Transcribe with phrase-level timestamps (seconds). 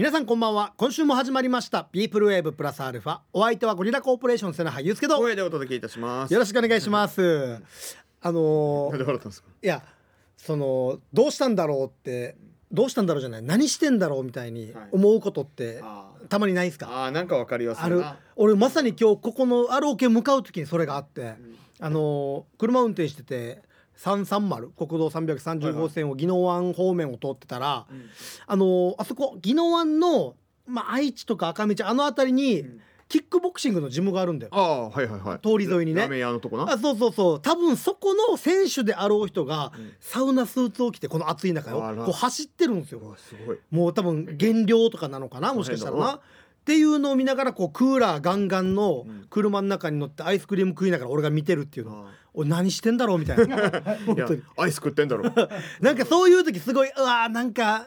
[0.00, 0.72] 皆さんこんばんは。
[0.78, 1.84] 今週も始まりました。
[1.84, 3.18] ピープルウェーブプラスアルファ。
[3.34, 6.34] お相手はゴリラコーポレーション瀬名俳優ですけどよ声でお届けいたします。
[6.34, 7.60] ろしくお願いします。
[8.22, 9.42] あのー。
[9.62, 9.82] いや
[10.38, 12.34] そのどうしたんだろうって
[12.72, 13.42] どうしたんだろうじゃない。
[13.42, 14.88] 何してんだろうみたいにはい。
[14.92, 16.86] 思うことってあたまにないですか？
[17.04, 18.02] あー、なんかわかりますある。
[18.36, 21.34] 俺まさに今日ここの ROK 向かう時にそれがあって、
[21.78, 23.60] あのー車運転してて
[24.00, 27.86] 330国道330号線を宜野湾方面を通ってたら、
[28.46, 32.80] あのーあそこ宜野湾の、まあ、愛知とか赤道あの辺りに、ん。
[33.10, 34.52] キックボクシングのジムがあるんだよ。
[34.54, 35.40] ああ、はいはいはい。
[35.40, 36.02] 通り沿いにね。
[36.02, 36.72] ラーメン屋のとこな。
[36.72, 37.42] あそうそうそう。
[37.42, 39.92] 多分そこの選手であろう人が、うん。
[39.98, 43.00] サウナスーツを着てこの暑い中よこう走ってるんですよ。
[43.18, 43.58] すごい。
[43.72, 46.20] もう多分減量とかなのかなもしかしたらな。
[46.70, 49.20] っていうのを見ながらこうクーラーガンガンのうん。
[49.30, 53.70] 車の中に乗ってアイスクリーム食いながら俺が見てるっていうのあ俺何してんだろうみたいな。
[54.06, 55.22] 本当に、アイス食ってんだろ。
[55.80, 57.86] なんかそういう時すごいうわーなんか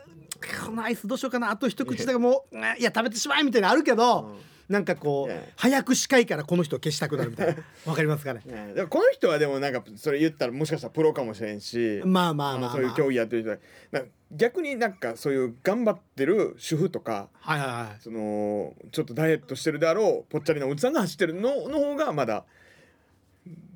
[0.66, 4.38] このアイスどうしようかなあと一口だけもういや食べてしまえみたいなのあるけど
[4.74, 7.62] なんかこう早く視界からこの人を消したくなるみたいな。
[7.86, 8.42] わかりますかね？
[8.44, 8.74] ね。
[8.74, 13.58] でもこの人はでもなんかそれ言ったらもしかしたらプロかもしれんし、まあまあまあ、まあ、そういう競技やってる人は。
[13.92, 18.02] なんか逆になんかそういう頑張ってる主婦とかはいはいはい。
[18.02, 22.44] そのちょっとダイエットしてるであろうぽっちゃりなおじさんが走ってるのの方がまだ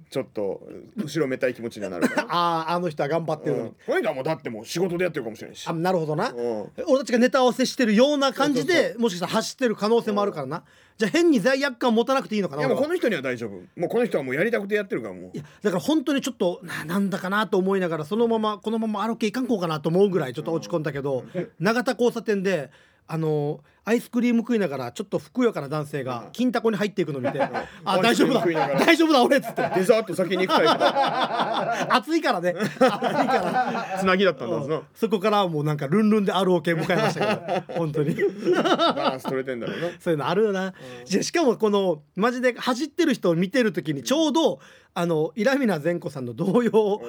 [0.10, 0.62] ちょっと
[0.96, 2.28] 後ろめたい気持ちにはなるから。
[2.34, 3.74] あああの人は頑張ってるのに。
[3.88, 5.68] うん、もうだってもう仕事でやってるかもしれんし。
[5.68, 5.74] あ。
[5.74, 6.30] なるほどな。
[6.30, 6.72] うん。
[6.88, 10.64] 俺たちがネタ合わせしてるような感じでもしかしたら走ってる可能性もあるからな。
[10.98, 13.52] じゃあ変に罪悪感持たなくていいのかないやもうこの人には大丈夫。
[13.80, 15.32] もうこの人はもうやりたくてやってるからもう。
[15.34, 21.26] いやだから本当にちょっとななんだかなと思いながらそのままこのまま歩けいかんこうかなと思うぐらいちょっと落ち込んだけど
[21.60, 22.72] 永田交差点で
[23.08, 27.40] あのアイスクリーム食いながらちょっとふくよかな男性が金タコに入っていくのを見て
[27.86, 28.46] 「あ大丈夫だ。
[28.46, 29.72] 大丈夫だ俺」っつって。
[29.76, 32.54] デザート先に行くタイプだ暑いからね。
[32.58, 33.98] 暑いから。
[34.00, 34.84] つなぎだったんだぞ。
[34.94, 37.80] そこからはもうなんかルンルンで ROK 向かいましたけど。
[37.80, 38.16] 本当に。
[38.52, 39.88] なバランス取れてんだろうな。
[40.00, 40.74] そういうのあるよな、
[41.06, 44.60] じゃしかもこのマジで走ってる人を見てる時にちょうど
[44.94, 47.02] あのイラミナ善子さんの童謡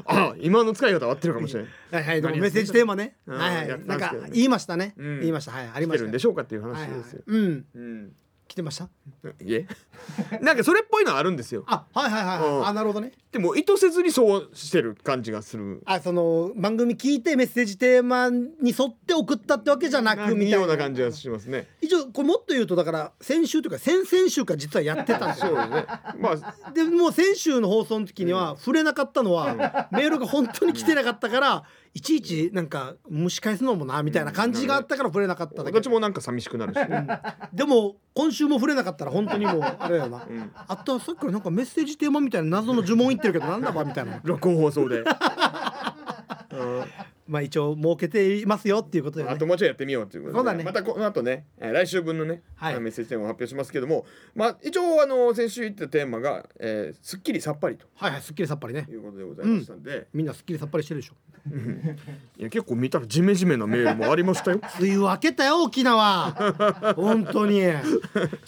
[0.06, 1.72] あ今の使い方合ってるかもしれない。
[1.92, 3.18] うはいはいメッセージテーマね。
[3.26, 3.68] うんはいはい。
[3.68, 5.20] やってなんか言いましたね、うん。
[5.20, 5.52] 言いました。
[5.52, 6.04] はいありました。
[6.04, 7.24] るんでしょうかっていう話はいはいですよ。
[7.28, 7.66] うん。
[7.76, 8.16] うん。
[8.50, 8.90] 来てました？
[9.46, 9.68] いえ？
[10.42, 11.64] なんかそれっぽいのはあるんですよ。
[11.68, 15.82] あはいはいはい、うんあなるほどねでも意図せずにそうしてる感じがする。
[15.86, 21.68] あその番組聞いてメッセージテーマに沿って送ったってわけじゃなくみたいなような感じがしますね。
[21.80, 25.86] 一応これもっと言うとだから先週というか先々週から実はやってたんですよそうですね。
[26.20, 31.64] まあでもう先週の放送の時には触れなかったのは、メールが本当に来てなかったから、
[31.94, 35.72] いちいちなんか蒸し返すのもなみたいな感じがあったから触れなかっただけ。
[35.72, 36.80] どっちもなんか寂しくなるし。
[37.54, 40.52] でも今週も触れなかったら本当にもうあれだよな、ん。
[40.68, 44.20] あとはさっきからなんかメッセージテーマみたいな謎の呪文言ってるけどなんだばみたいな。
[44.24, 45.00] 録音放送で。
[45.04, 46.84] うん。
[47.28, 49.32] まあ一応設けていますよっていうことでね。
[49.32, 50.38] あともうちょいやってみようということで。
[50.40, 50.64] そうだね。
[50.64, 52.80] またこの後ねえー来週分のね、はい。
[52.80, 54.06] メッセージテーマを発表しますけども。
[54.36, 57.86] まあ一応あの先週言ったテーマが、えー、すっきりさっぱりと。
[57.96, 58.88] はいはいすっきりさっぱりね。
[58.90, 61.14] いうことでございましたんで、みんなすっきりさっぱりしてるでしょ
[62.38, 64.62] いや結構見たらジメジメなメールもありましたよ。
[64.80, 66.32] 梅雨明けたよ沖縄。
[66.96, 67.60] 本当に。
[67.62, 67.82] 梅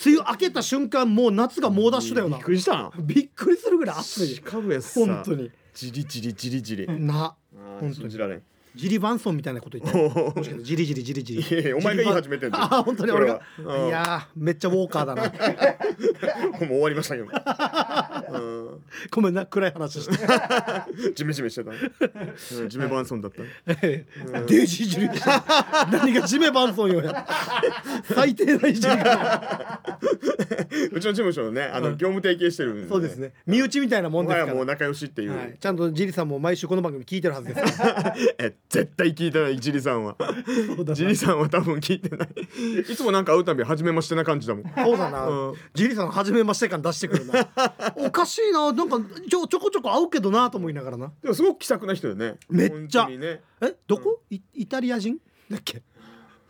[0.06, 2.38] 雨明けた瞬間もう夏が猛ダッシュだよな。
[2.38, 2.92] びっくりしたな。
[2.98, 4.28] びっくりするぐらい暑い。
[4.36, 5.52] シカゴやさ本当に。
[5.74, 7.36] じりじりじりじり、な。
[7.54, 8.42] 本当に信じられん
[8.76, 10.10] ジリバンソンみたいなこと言ってる。
[10.36, 11.74] もしかしてジリジリジリジリ。
[11.74, 12.64] お前が言い始めてんだよ。
[12.64, 13.42] あ本当に俺が。
[13.60, 15.24] いやーめっちゃウォーカーだな。
[16.62, 21.12] もう終わりましたけど、うごめんな暗い話して。
[21.12, 23.42] ん、 ジメジメしてた、うん、ジメバンソンだった。
[23.74, 25.10] デージいじり
[25.92, 27.26] 何がジメバンソンよや
[28.04, 29.82] 最低ないじりが
[30.92, 33.34] うちの事務所のねあの、業務提携してるそうですね。
[33.46, 34.46] 身内みたいなもんですから。
[34.46, 37.82] もはやもう仲良しっていう、はい、ちゃんとジリさんも毎週この番組聞いてるはずです
[38.38, 40.16] え絶対聞いてないジリさんは。
[40.94, 42.30] ジリさんは多分聞いてない。
[42.90, 44.64] いつもなんか会うたび初めましてな感じだもん。
[44.64, 45.54] そうだな、うん。
[45.74, 47.50] ジリさん初めまして感出してくるな。
[47.98, 48.72] おかしいな。
[48.72, 48.98] なんか
[49.30, 51.12] ちょちょこちょこ会うけどなと思いながらな。
[51.22, 52.38] でもすごく気さくな人よね。
[52.50, 53.10] めっちゃ。
[53.10, 53.42] ね。
[53.62, 55.18] えどこ、イイタリア人？
[55.50, 55.82] だっけ？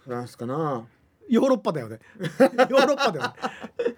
[0.04, 0.86] フランスかな
[1.32, 2.00] ヨーロッパだよね。
[2.70, 3.34] ヨーロッパだよね。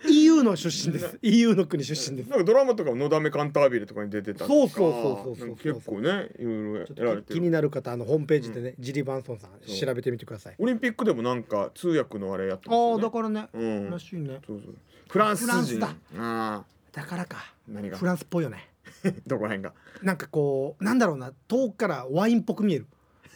[0.08, 1.18] EU の出身です。
[1.24, 2.30] EU の国出身です。
[2.30, 7.24] なんかドラマとかものだめカンタービレとかに出てたそうそうそうそう結構ねいろいろやられてる。
[7.24, 10.56] と気になる方あのホームページでね、ジリバンソンさん調べてみてください。
[10.60, 13.90] オリンピックでもなんか通訳のあれやってますよああねだからね、うん。
[13.90, 14.40] らしいね。
[14.46, 14.76] そうそう。
[15.10, 15.52] フランス人。
[15.52, 15.96] フランスだ。
[16.18, 17.38] あだからか。
[17.40, 17.98] あ何が？
[17.98, 18.70] フランスっぽいよね。
[19.26, 19.74] どこら辺が？
[20.04, 21.34] なんかこうなんだろうな。
[21.48, 22.88] 遠くからワインっぽく見える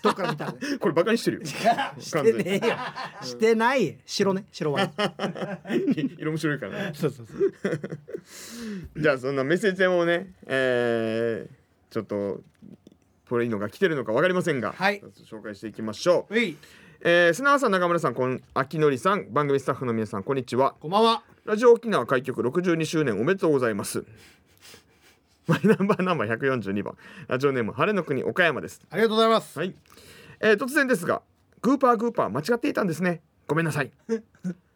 [0.02, 1.46] 遠くから見たらねこれバカにしてるよ。
[2.00, 2.76] してねえよ。
[3.22, 3.98] してない。
[4.06, 4.46] 白ね。
[4.52, 4.92] 白ワイン。
[6.18, 6.84] 色面白いから。
[6.86, 7.34] ねそうそうそ
[7.70, 7.80] う。
[9.02, 12.42] じゃあそんなメッセージテーマをねえー、ちょっと
[13.30, 15.02] これいいのが来てるのかわかりませんが、はい。
[15.30, 16.36] 紹介していきましょう。
[17.02, 20.76] えー、砂川さん中村さんこん秋のりさん番組スタッフの皆さんこんにちは。
[20.80, 21.24] こんばんは。
[21.48, 24.04] ラジオ沖縄開局62周年おめでとうございます
[25.48, 26.98] マイナンバーナンバー142番。
[27.30, 28.82] ラジオネーム晴れの国岡山です。
[28.90, 29.74] ありがとうございます、はい、
[30.42, 31.22] えー突然ですが
[31.62, 33.22] グーパーグーパー間違っていたんですね。
[33.48, 33.92] ごめんなさい。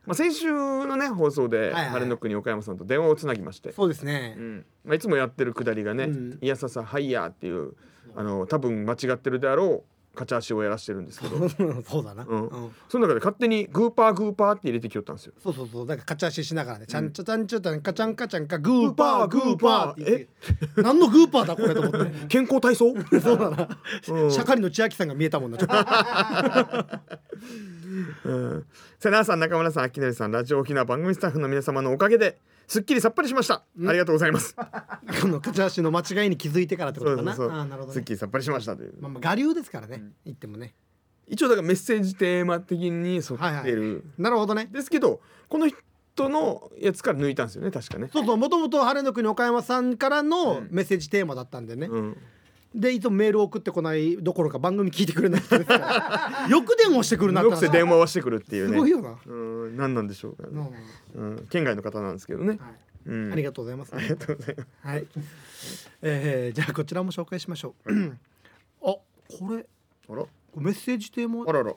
[0.06, 1.86] まあ先週のね放送ではいはい。
[1.90, 4.36] 晴れの国岡山さんと電話をつなぎまして、そうですね。
[4.38, 4.66] うん。
[4.86, 7.74] まあ、いつもやってるくだりがねうん「いやささハイヤー」っていう
[8.16, 11.48] あの多分間違ってるであろうカチャ足をやらしてるんですけど。
[11.88, 12.48] そうだな、うん。
[12.48, 12.72] うん。
[12.90, 15.34] その中で勝手にグーパーグーパーって入れてきよったんですよ。
[15.42, 15.86] そうそうそう。
[15.86, 20.82] なんかカチャ足しながらね、ちゃんちゃちゃんちゃちゃんカチャンカチャンかグーパーグーパーって言って。
[20.82, 22.12] 何のグーパーだこれと思って。
[22.28, 22.94] 健康体操？
[23.22, 23.70] そうだな、
[24.10, 24.32] うん。
[24.32, 25.76] シャカリの千秋さんが見えたもんなちょっと。
[28.24, 28.66] うん、
[29.00, 32.40] 瀬名さん中村さん秋成さんラジオ沖縄番組スタッフの皆様のおかげで
[32.72, 34.56] すっきりさっぱりしました、ありがとうございます。
[34.56, 37.36] このカチャ足の間違いに気づいてからってことかな。
[37.36, 37.60] そうそうそう。
[37.60, 40.74] あーなるほど、すっねきりさっぱりしましたという、まあ、まあ我流ですからね、言ってもね。
[41.28, 44.70] 一応だからメッセージテーマ的に沿ってる、はいはいなるほどね。
[44.72, 45.20] ですけど
[45.50, 48.38] この人のやつから抜いたんですよね確かね、そうそう。
[48.38, 50.68] もともと晴れの国岡山さんからのうん。
[50.72, 52.18] メッセージテーマだったんでね、うん、
[52.74, 56.48] でいつもメール送ってこないどころか番組聞いてくれない人ですから。
[56.50, 58.74] よく電話してくるなよくせ電話はしてくるっていうね。
[58.74, 62.60] すごいよな、うん何なんでしょうか、うんうん、県外の方なんですけどね、はい。
[63.08, 64.70] うん、ありがとうございます、ありがとうございます。
[64.88, 65.08] はい、
[66.02, 67.92] えーじゃあこちらも紹介しましょう。
[68.84, 69.04] あこ
[69.50, 69.66] れ。
[70.10, 70.26] あら。
[70.56, 71.50] メッセージテーマ。
[71.50, 71.74] あらら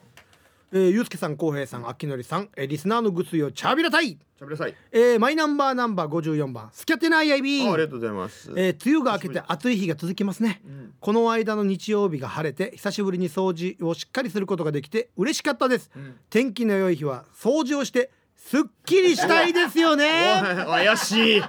[0.76, 4.08] えー、ゆうすけさん、こうへいさん、あきのりさん、えーリスナーのぐついをちゃびらたい。
[4.08, 4.74] しゃべりなさい。
[4.90, 7.70] えーマイナンバーナンバー54番、スキャテナイアイビー。
[7.70, 10.92] あありがとうございます、えー梅雨が明けて暑い日が続きますね、ん。
[10.98, 16.16] この間の日曜日が晴れて久しぶりに掃除をしっかりすることができて嬉しかったです、ん。
[16.28, 20.42] 天気の良い日は掃除をしてすっきりしたいですよね。
[20.66, 21.42] 怪しい。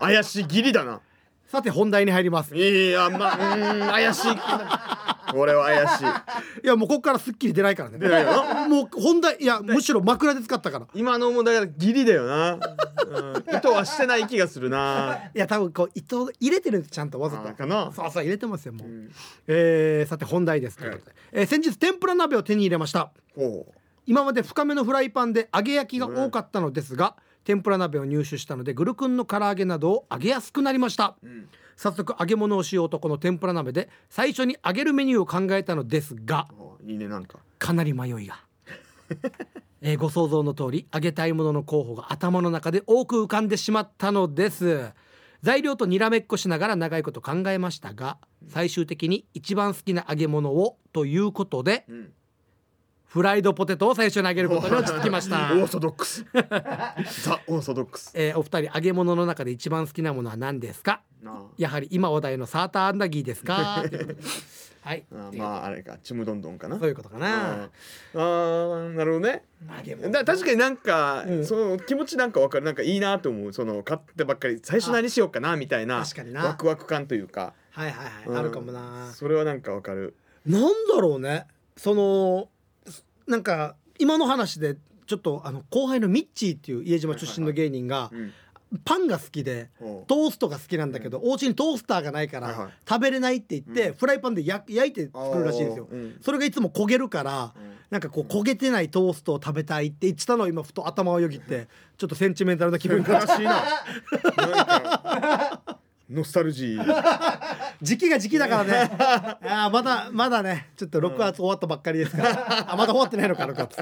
[0.00, 0.46] 怪しい。
[0.48, 1.00] ギリだな
[1.52, 2.56] さて本題に入ります。
[2.56, 4.30] いやまあうーん怪しい。
[5.32, 6.04] これは怪しい。
[6.64, 7.98] いやもうここからすっきり出ないからね。
[7.98, 8.30] 出ないよ。
[8.54, 10.86] なもう本題いやむしろ枕で使ったから。
[10.94, 12.60] 今のもだからギリだよな、うん、
[13.54, 15.30] 意図はしてない気がするな。
[15.34, 17.50] いや多分こう糸入れてるちゃんとわざと。
[17.50, 17.92] あかな。
[17.94, 19.12] そうそう入れてますよもう、ん。
[19.46, 20.78] えーさて本題です。
[20.78, 23.10] ということで、えー先日天ぷら鍋を手に入れました。
[23.36, 23.72] ほう。
[24.06, 31.48] 今まで深めのフライパンで揚げ焼きが多かったのですが、天ぷら鍋を入手したのでグルクンの唐揚げなどを揚げやすくなりました、ん。
[31.76, 36.48] 早速揚げ物をしようとこの天ぷら鍋で最初に揚げるメニューを考えたのですが
[36.86, 37.38] いいねなんか。
[37.58, 38.40] かなり迷いが、
[39.80, 44.92] えーご想像の通り揚げたいものの候補が頭の中で多く浮かんでしまったのです。
[45.42, 48.18] 材料とにらめっこしながら長いこと考えましたが
[48.48, 52.12] 最終的に一番好きな揚げ物をということでうん
[53.12, 55.52] フライドポテトを最初に揚げることに落ち着きました。
[55.52, 56.24] オーソドックス。
[56.32, 58.10] ザ・オーソドックス。
[58.14, 61.02] えーお二人揚げ物の中で一番好きなものは何ですか？
[61.58, 63.84] やはり今話題のサーターアンダギーですか？
[64.80, 65.04] はい。
[65.12, 65.98] あーまああれか。
[66.02, 66.78] ちむどんどんかな。
[66.78, 67.64] そういうことかな。
[67.64, 68.94] あー。
[68.94, 69.44] なるほどね。
[70.10, 71.44] だ確かになんか、うん。
[71.44, 72.64] その気持ちなんかわかる。
[72.64, 73.52] なんかいいなと思う。
[73.52, 76.44] その買ってばっかり最初何しようかなみたいな確かにな。
[76.46, 78.36] ワクワク感というか、はいはいはい、うん。
[78.38, 79.12] あるかもな。
[79.12, 80.14] それはなんかわかる。
[80.46, 81.46] なんだろうね。
[81.76, 82.48] その
[83.26, 84.76] なんか今の話で
[85.06, 88.32] ちょっとあの後輩のミッチーっていう家島出身の芸人がうん。
[88.86, 89.68] パンが好きで
[90.06, 93.94] トーストが好きなんだけどお家にトースターがないから食べれないって言ってうん。
[93.94, 95.88] フライパンで焼焼いて作るらしいんですよ。
[96.22, 97.72] それがいつも焦げるからうん。
[97.90, 103.62] なんかこう焦げてないトーストを食べたいって言ってたのを今ふと頭をよぎってちょっとセンチメンタルな気分に悲しいな
[106.12, 107.72] ノスタルジー。
[107.80, 108.90] 時期が時期だからね。
[108.98, 110.70] あーまだまだね。
[110.76, 112.66] ちょっと6月終わったばっかりですから。
[112.72, 113.78] あまだ終わってないのか6月。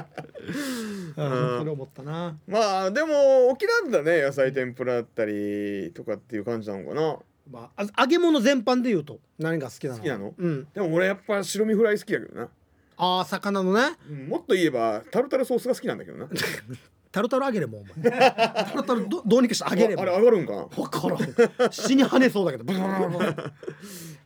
[1.17, 2.37] うんそれ思ったな。
[2.47, 7.17] まあでも沖縄だね野菜天ぷらだったりとかっていう感じなのかな。
[7.51, 9.97] まああ揚げ物全般で言うと何が好きなの？
[9.97, 10.33] 好きなの？
[10.37, 10.67] うん。
[10.73, 12.49] でも俺やっぱ白身フライ好きだけどな、
[12.97, 13.97] ああ魚のね。
[14.09, 16.27] うんもっと言えばタルタルソースが好きなんだけどな
[17.11, 18.09] タルタル揚げれもお前。
[18.11, 20.55] タルタルどどうにかして揚げれもああれ上がるんか？
[20.55, 21.71] な分からん。
[21.71, 23.33] 死に跳ねそうだけどブルブルブル。
[23.33, 23.41] ブ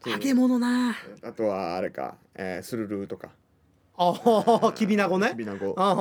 [0.10, 0.96] ル揚げ 物な。
[1.24, 3.30] あとはあれか、えー、スルルとか。
[3.98, 5.30] ああきびなごね。
[5.30, 5.74] きびなご。
[5.78, 5.96] ああ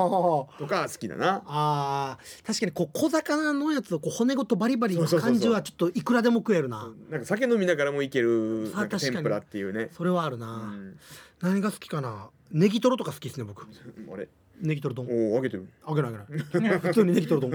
[0.58, 1.42] とか好きだな。
[1.46, 2.46] あー。
[2.46, 6.92] 確かにこう小魚のやつをこう骨ごとバリバリの感じはちょっといくらでも食えるな。
[7.08, 9.90] なんか酒飲みながらもいけるなんか天ぷらっていうね。
[9.92, 10.98] それはあるうな、ん。
[11.40, 12.30] 何が好きかな。
[12.50, 13.62] ネギトロとか好きですね僕。
[13.62, 14.28] あれ
[14.60, 15.68] ネギトロ丼おおあげてる。
[15.84, 17.52] あげないあげない 普通にネギトロ丼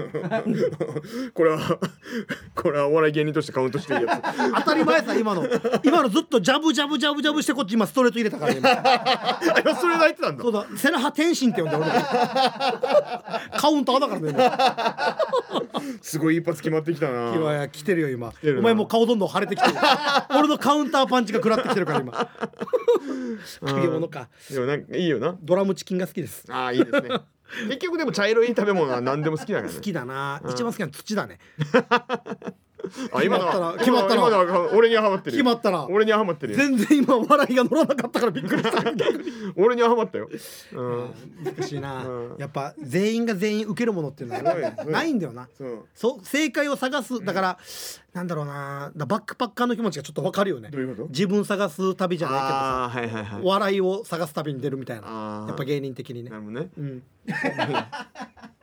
[1.34, 1.58] これは
[2.54, 4.22] これはお笑い芸人としてカウントしていいやつ。
[4.58, 5.44] 当たり前さ今の。
[5.82, 8.70] 今のずっとジャブジャブジャブジャブしてこっち今ストレート入れたからね今。
[8.70, 10.42] あ今それ泣いてたんだ。
[10.42, 10.66] そうだ。
[10.76, 11.86] セナハ天心って呼んで俺。
[11.86, 15.18] カウンターだからね今。
[16.02, 17.34] すごい一発決まってきたな。
[17.34, 18.32] 今や来てるよ今。
[18.58, 19.74] お前もう顔どんどん腫れてきてる。
[20.30, 22.28] 俺のカウンターパンチが食らってきてるから今。
[23.66, 24.28] 揚げ物か。
[24.50, 25.36] でもなんかいいよな。
[25.42, 26.44] ドラムチキンが好きです。
[26.50, 27.20] ああいいですね。
[27.68, 29.74] 結局でも茶色い食べ物は何でも好きだからね。
[29.74, 30.40] 好きだな。
[30.48, 31.38] 一番好きなの土だね
[33.12, 35.42] あ今の決まったはな俺にはハマってるよ。
[35.42, 35.86] 決まったな。
[35.88, 36.58] 俺にはハマってるよ。
[36.58, 38.82] 全然今笑いが乗らなかったからびっくりした。
[39.56, 40.28] 俺にはハマったよ。
[40.74, 41.10] うん。
[41.44, 42.36] 難しいな、うん。
[42.38, 44.42] やっぱ全員が全員受けるものっていうのは
[44.86, 45.48] ないんだよな。
[45.56, 45.78] そう。
[45.94, 47.24] そう正解を探す。
[47.24, 47.58] だから、
[48.12, 48.92] なんだろうな。
[48.96, 50.70] だバックパッカーの気持ちがちょっとわかるよね。
[50.70, 51.08] どういうこと？
[51.08, 53.42] 自分探す旅じゃないけどさああはいはいはい。
[53.44, 55.48] 笑いを探す旅に出るみたいあなー。
[55.48, 56.30] やっぱ芸人的にね。
[56.30, 56.68] なるほどね。
[56.78, 57.02] うん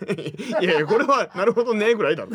[0.60, 2.30] いやいやこれはなるほどねぐらいだろ。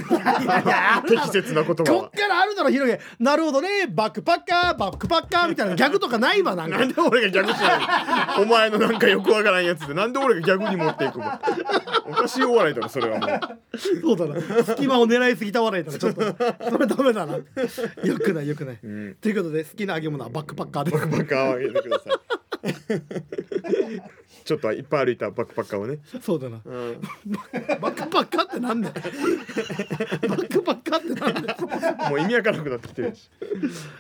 [1.08, 3.88] 適切な言葉こはっからあるだろ広げなるほどね。
[3.90, 6.78] バックパッカーバックパッカーみたいなギャグとかないわなんか。
[6.78, 7.80] なんで俺が逆しない
[8.40, 8.44] の？
[8.44, 9.94] お前のなんかよくわからんやつで。
[9.94, 11.26] なんで俺が逆に持っていくの？
[12.10, 13.78] おかしいお笑いだろそれはもう。
[13.78, 14.64] そうだな。
[14.64, 16.22] 隙間を狙いすぎた笑いだなちょっと。
[16.70, 17.36] それダメだな。
[17.36, 17.44] よ
[18.20, 19.16] くないよくない、ん。
[19.22, 20.98] ということで好きな揚げ物はバックパッカーです。
[20.98, 22.29] バックパッカーをあげてください
[24.46, 26.62] ちょっといっぱい歩いたバックパッカーをね、そうだな。
[26.64, 27.02] うん、
[27.32, 28.94] バックパッカーってなんだよ。
[30.28, 32.10] バックパッカーってなんだよ。
[32.10, 33.30] もう意味わからなくなってきてるし、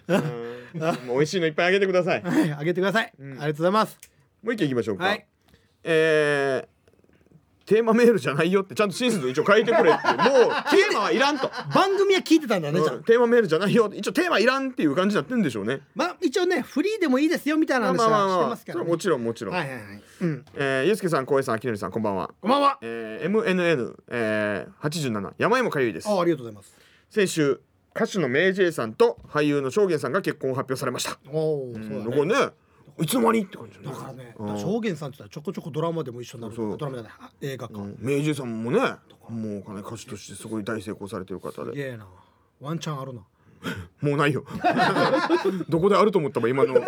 [0.07, 2.23] うん、もう美味しいのいっぱいあげてください。
[2.23, 3.31] もはいあげてください、ん。
[3.31, 3.97] ありがとうございます。
[4.43, 5.25] う一件いきましょうか、はい。
[5.83, 6.78] えー
[7.69, 10.07] テーマメールじゃないよってちゃんと親切に一応書いてくれって。
[10.07, 12.63] もうテーマはいらんと、番組は聞いてたん。
[12.63, 13.91] だねじゃテーマメールじゃないよ。
[13.93, 15.81] 一応テーマいらんっていう感じになってるんでしょうね。
[15.93, 18.89] まあ一応ねフリーでもいいですよみたいな話はしてますから、ね。
[18.89, 20.03] もちろんもちろん、はいはいはい。
[20.21, 20.45] うん。
[20.55, 22.31] えー、ゆうすけさん、こうえいさん、あきのりさん、こんばんは。
[22.41, 22.79] こんばんは。
[22.81, 26.09] えー、MNN、えー、87山芋かゆいです。
[26.09, 26.75] あありがとうございます。
[27.11, 27.61] 先週
[27.95, 32.51] 歌手のメイジェイさんと俳優の証言さんが結婚を発表されました、おお、うん、そうだねこれね
[33.01, 34.59] いつの間にって感じだからね、うん。
[34.59, 37.95] 証言さんって言ったらちょこちょこドラマでも一緒になるそうドラマじゃないあ映画か、うん。
[37.99, 38.79] メイジェイさんもね
[39.29, 41.71] もうかね歌手としてすごい大成功されてる方で。
[41.71, 42.07] すげえな。
[42.59, 43.21] ワンチャンあるな。
[44.01, 44.45] もうないよ。
[45.67, 46.73] どこであると思ったば今の。
[46.75, 46.85] 結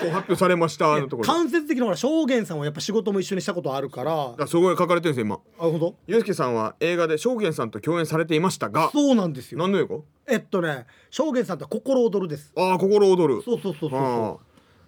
[0.00, 4.34] 婚発表されましたのところ間接的なほら証言さんはやっぱ仕事も一緒にしたことあるから。
[4.36, 5.36] らすごい書かれてるんですよ今。
[5.36, 8.90] あほんとゆうすけさんは映画で証言さんと共演されていましたが。
[8.92, 9.58] そうなんですよ。
[9.60, 9.96] 何の映画？
[10.28, 12.52] えっとね証言さんとは心躍るです。
[12.56, 13.42] ああ心躍る。
[13.42, 14.40] そうそうそうそうそ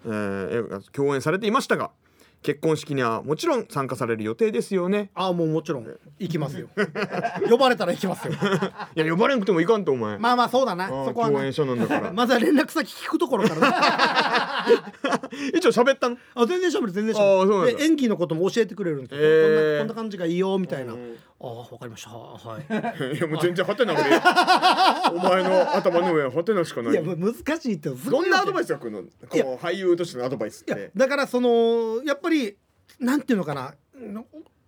[0.04, 1.90] えー共演されていましたが
[2.42, 5.10] 結婚式にはもちろん参加される予定ですよね。
[5.14, 5.86] うああもうもちろん
[6.18, 6.66] 行きますよ。
[7.48, 8.34] 呼ばれたら行きますよ。
[8.96, 10.88] いや呼ばれなくてもいかんとお前、まあまあそうだな。
[10.88, 11.34] そこはな。
[11.34, 12.10] 共演者なんだから。
[12.12, 14.66] まずは連絡先聞くところからな。
[15.54, 16.16] 一応喋ったの？
[16.34, 19.24] あ全然しゃべる全然しああゃそう演技のことも教えてくれるんですよ、へ
[19.76, 22.10] えこんなこんな感じがいいよみたいな、うんああわかりました。
[22.10, 22.62] はい。
[23.16, 26.92] いやもう全然ハテナ俺お前の頭の上はハテナしかない。
[26.92, 29.02] いやもう難しいってどんなアドバイススが来るの？
[29.02, 30.90] こう俳優としてのアドバイスって。
[30.94, 32.56] だからそのやっぱり
[33.00, 33.74] なんていうのかな。
[34.00, 34.24] の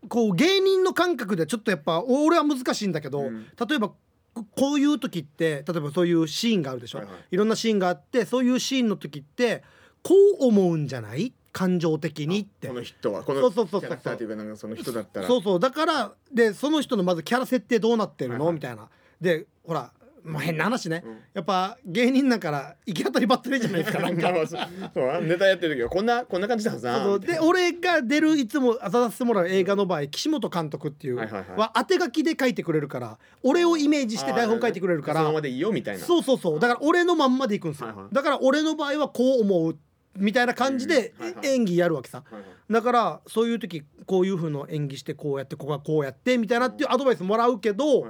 [0.09, 3.47] こう芸人の感覚でちょっとやっぱ俺は難しいんだけど、うん。
[3.69, 7.17] 例えばここういう時って例えばそういうシーンがあるでしょ、はいはい。
[7.31, 9.63] いろんなシーンがあってそういうシーンの時って
[10.03, 11.33] こう思うんじゃない？
[11.55, 12.67] 感情的にって。
[12.67, 13.23] この人は。
[13.23, 15.27] このキャラクターというかなんかその人だったら。
[15.29, 15.61] そうそう。
[15.61, 18.89] だからでその人のまずキャラ設定どうなってるの、みたいな。
[19.21, 19.93] でほら
[20.25, 21.19] まあ変な話ね、うん。
[21.33, 24.33] やっぱ芸人だから行き当たりばったりじゃないですかなんか。
[25.23, 26.73] ネタやってる時はこんなこんな感じだ
[27.19, 36.05] で俺が出るいつも当たらせてもらう映画の場合岸本監督っていうは当て書きで書いてくれるから俺をイメージして台本書いてくれるからそのままでいいよみたいな。
[36.05, 36.59] そうそうそう。
[36.59, 38.15] だから俺のまんまでいくんですよ、はいはい。
[38.15, 39.77] だから俺の場合はこう思う
[40.17, 42.23] みたいな感じで演技やるわけさ。
[42.71, 48.07] だからそういう時こういう風の演技してこうやってここはこうやってみたいなっていうアドバイスもらうけど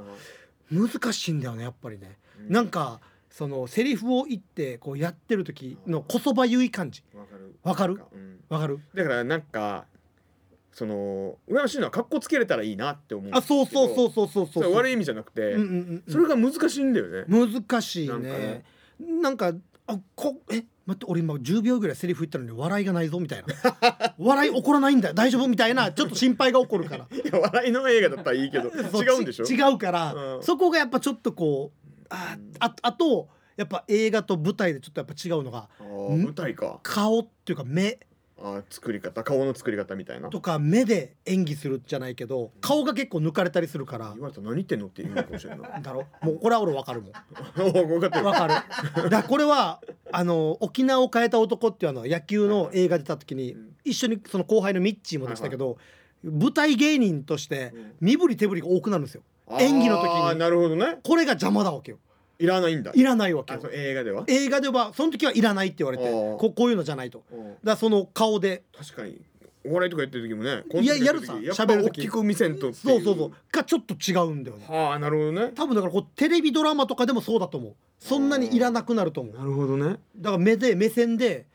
[0.70, 2.18] 難しいんだよねやっぱりね。
[2.48, 7.02] なんかそのセリフを言ってこうやってる時のこそばゆい感じ。
[7.62, 8.00] わかる。
[8.48, 8.78] わかる？
[8.94, 9.86] だからなんか
[10.72, 14.48] その羨ましいのは格好つけれたらいいなって思うあそうそうそううそうそう。
[14.64, 15.56] そう悪い意味じゃなくて、
[16.08, 18.64] それが難しいんだよね、難しいね。
[19.00, 19.52] なんか
[19.86, 24.14] あこえ待って俺今10秒ぐらいセリフ言ったのに笑いがないぞみたいな。
[24.18, 25.14] 笑い起こらないんだよ。
[25.14, 27.06] 大丈夫みたいなちょっと心配が起こるから。
[27.12, 29.44] いや笑いの映画だったらいいけど違うんでしょ？
[29.46, 30.42] ち違うから、うん。
[30.42, 36.80] そこがやっぱちょっとこうあああとやっぱ映画と舞台でちょっとやっぱ違うのが舞台か。
[36.82, 37.98] 顔っていうか目
[38.46, 40.28] あー作り方顔の作り方みたいな。
[40.28, 44.10] とか目で演技するじゃないけど顔が結構抜かれたりするから。
[44.12, 45.78] 言われたら何言ってんのって言うのかもしれんな。
[45.78, 46.04] いだろ？
[46.20, 47.12] もうこれは俺分かるもん。
[47.72, 48.24] 分かってる。
[48.26, 48.64] わか
[49.02, 49.08] る。
[49.10, 49.80] だこれは
[50.12, 53.70] あの沖縄を変えた男っていうのは野球の映画出た時にうん。
[53.84, 55.76] 一緒にその後輩のミッチーもでしたけど、
[56.22, 59.22] 舞台芸人としてうん身振り手振りが多くなるんですよ。
[59.58, 60.38] 演技の時に。
[60.38, 60.98] なるほどね。
[61.02, 61.98] これが邪魔だわけよ。
[62.44, 62.92] いらないんだ。
[62.94, 63.60] いらないわけよ。
[63.72, 64.24] 映画では？
[64.28, 67.22] 映画ではその時はいらないって言われてここういうのじゃないと。
[67.30, 68.62] だかうんらその顔で。
[68.76, 69.20] 確かに。
[69.66, 71.36] お笑いとかやってる時もねいややるさ。
[71.36, 72.02] 喋る時。
[72.02, 73.32] きく見せんとそうそうそう。
[73.50, 74.66] がちょっと違うんだよね。
[74.68, 75.52] はあなるほどね。
[75.54, 77.74] 多分だからこうテレビドラマとかでもそうだと思う。
[77.98, 79.34] そんなにいらなくなると思う。
[79.34, 79.96] なるほどね。
[80.18, 81.46] だから目で目線で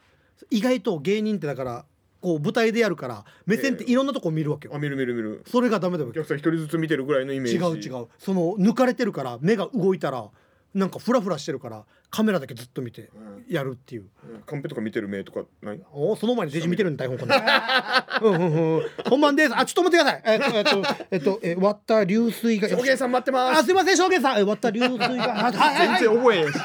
[0.50, 1.86] 意外と芸人ってだから
[2.19, 5.43] こう舞台でやるから目線っていろんなとこ見るわけよ、あ見る見る見る。
[5.46, 7.88] それがダメだわけお客さん一人ずつ見てるぐらいのイメージ。
[7.88, 8.08] 違う違う。
[8.17, 10.25] その抜かれてるから目が動いたら
[10.74, 14.42] なんかフラフラしてるからカメラだけずっと見てうんやるっていう、うん。
[14.42, 15.82] カンペとか見てる目とかない？
[15.92, 18.84] おその前にデジ見てるんだ台本こんなうんうんうん。
[19.10, 19.58] 本番です。
[19.58, 20.22] あちょっと待ってください。
[20.25, 22.68] えっとえっとえっとえ割った流水が。
[22.77, 23.60] お客さん待ってます。
[23.60, 24.40] あすいません証言さん。
[24.40, 25.51] え割った流水が。
[25.51, 26.60] 全然覚えへんし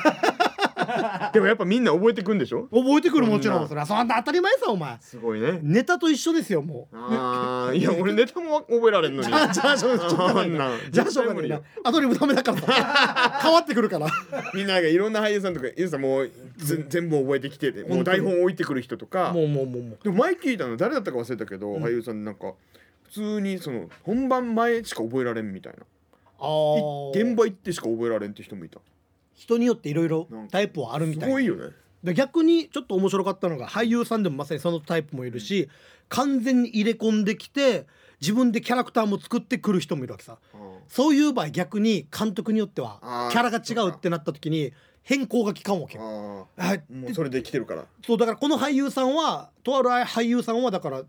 [1.33, 2.69] でもやっぱみんな覚えてくんでしょ？
[2.73, 3.87] 覚えてくるもちろそんそれは。
[3.87, 4.97] そんな当たり前さお前。
[5.01, 5.59] すごいね。
[5.63, 6.97] ネタと一緒ですよもう。
[6.97, 9.29] あーいや俺ネタも覚えられんのに。
[9.29, 10.51] じゃあじゃあしょうがない。
[10.91, 11.49] じゃあしょうがない。
[11.49, 13.39] なアドリブダメだからさ。
[13.43, 14.07] 変わってくるから。
[14.55, 19.33] みんながいろんな俳優さんとかゆうさんもうぜ全部覚えてきててもう台本置いてくる人とか。
[19.33, 20.05] もうもうもうもう。
[20.05, 22.53] でも前聞いたの誰だったか忘れたけど、俳優さんなんか
[23.05, 25.79] 普通にその本番前しか覚えられんみたいな。
[27.15, 28.79] 現場行ってしか覚えられんって人もいた
[29.35, 31.71] 人によっていろいろタイプはあるみすたいごいよね。
[32.03, 35.71] で逆にちょっと面白かったのが俳優さんでもまさにそのタイプもいるし
[36.11, 37.87] 完全に入れ込んできて
[38.21, 40.39] 自分でキャラクターも作ってくる人もいるわけさ。
[40.87, 46.47] そういう場合逆に監督によってはキャラが違うってなった時に変更が効かんわけよ。
[46.57, 46.67] ああ。
[46.69, 46.85] はい。
[46.91, 47.87] もうそれで来てるから。
[48.07, 51.03] そうだからこの俳優さんはとある俳優さんはだから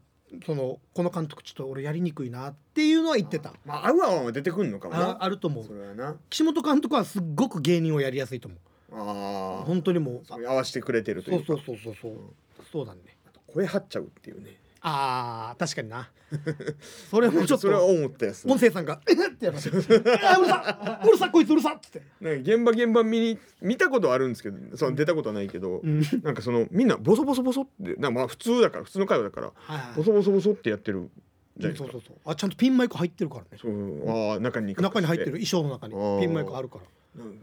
[0.46, 3.54] そのこの監督ちょっと俺やりにくいなっていうのは言ってた。
[3.66, 5.24] まあ合う合わんは出てくんのかもあな。
[5.24, 6.16] あると思そうれはな。
[6.30, 8.60] 岸本監督はすっごく芸人をやりやすいと思う。
[8.98, 11.46] ああ本当にもうあ合わせてくれてるというか。
[11.48, 12.20] そうそうそうそうそ
[12.64, 12.66] う。
[12.72, 13.02] そうだね。
[13.48, 16.12] 声張っちゃうっていうねあー確かにな。
[17.10, 19.70] それもちょっそれはと思ったやつ音声さんが「えっ!」ってやられて
[20.24, 22.04] 「あうるさうるさこいつうるさ!」っつって。
[22.22, 26.02] 現場現場見に見たことはあるんですけどその出たことはないけど、ん。
[26.22, 29.98] なんかそのみんなボソボソボソってなんかまあ普通だから普通の会話だからはいはい。
[29.98, 31.10] ボソボソボソってやってる
[31.58, 31.92] じゃないですか。
[31.92, 33.50] そうそうそうあちゃんとピンマイク入ってるからね。
[33.60, 35.32] そうああ中に中に入ってる。
[35.32, 36.84] 衣装の中にピンマイクあるから。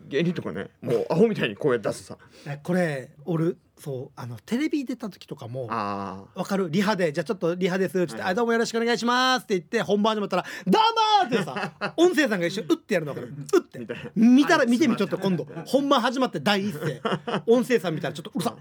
[0.08, 2.18] 芸人とかねもうアホみたいに声出すさ。
[2.46, 6.68] えこれ俺そうあのテレビ出た時とかもあわかる？
[6.70, 8.30] リハでじゃあちょっとリハですっつって、はい。
[8.30, 10.82] あどうもよろしくお願いしますって言って本番始まったら「どう
[11.24, 13.72] も!」ってさ 音声さんが一緒に「うってやるの分かる「うって。
[14.14, 17.00] 見たら見てみちょっと今度本番始まって第一声
[17.46, 18.54] 音声さん見たらちょっとうるさ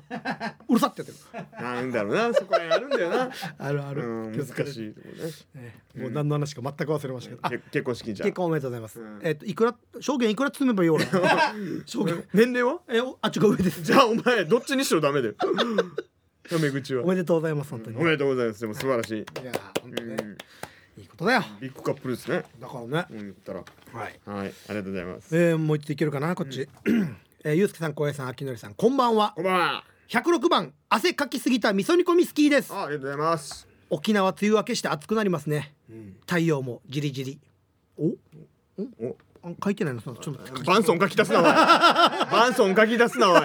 [0.68, 1.46] うるさってやってる。
[1.58, 3.30] あなんだろうなそこら辺あるんだよな。
[3.60, 4.02] あるある。
[4.02, 4.56] うん難しい
[4.94, 5.08] とこ
[5.54, 5.62] ね。
[5.62, 8.26] ねもう何の話か全く忘れましたけど、あけ結婚式じゃ。
[8.26, 9.20] 結婚おめでとうございます、うん。
[9.24, 11.06] えっ、といくら証言いくら包めばいい俺。
[11.86, 12.24] 証言。
[12.34, 12.80] 年齢は？
[12.90, 13.82] えおあっちが上です。
[13.84, 15.36] じゃあお前どっちにしろダメだよ。
[16.50, 17.04] タメ口は。
[17.04, 18.62] おめでとうございます本当に、おめでとうございます。
[18.62, 20.38] でも素晴らしい、いや本当ね、うん。
[21.02, 21.44] いいことだよ。
[21.60, 22.44] ビッグカップルですね。
[22.60, 23.06] だからね。
[23.12, 23.60] うん言ったら。
[23.60, 24.20] はい。
[24.26, 24.48] はい。
[24.48, 25.38] ありがとうございます。
[25.38, 26.36] えー、もう一ついけるかな？
[26.36, 26.68] こっち、
[27.44, 29.34] えー、ゆうすけさん小平さん秋のりさんこんばんは。
[29.36, 29.84] こんばんは。
[30.10, 32.74] 106番汗かきすぎた味噌煮込みスキーです。
[32.74, 33.68] あありがとうございます。
[33.90, 35.74] 沖縄梅雨明けして暑くなりますね。
[35.90, 36.16] うん。
[36.22, 37.40] 太陽もじりじり。
[37.98, 38.08] お？
[38.78, 39.18] お？
[39.44, 40.02] あ書いてないの？
[40.02, 41.46] そのちょっと待ってバンソン書き出すなおい。
[41.46, 43.42] バンソン書き出すなおい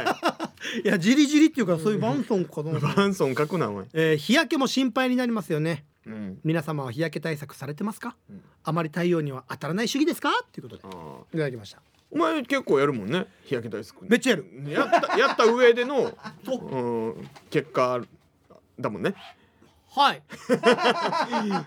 [0.85, 5.85] いやじりじりっていうかそういうバンソンかな、バンソン書くなお前えー日焼けも心配になりますよね。
[6.07, 6.39] うん。
[6.45, 8.41] 皆様は日焼け対策されてますか、ん。
[8.65, 10.31] あまり太陽には当たらない主義ですか？
[10.45, 10.95] っていうことで。
[11.35, 11.83] いただきました。
[12.11, 14.05] お前結構やるもんね日焼け対策。
[14.09, 14.47] めっちゃやる。
[14.69, 16.13] やったやった上での、
[16.47, 18.01] うん、結果
[18.79, 19.15] だもんね
[19.97, 20.23] はい。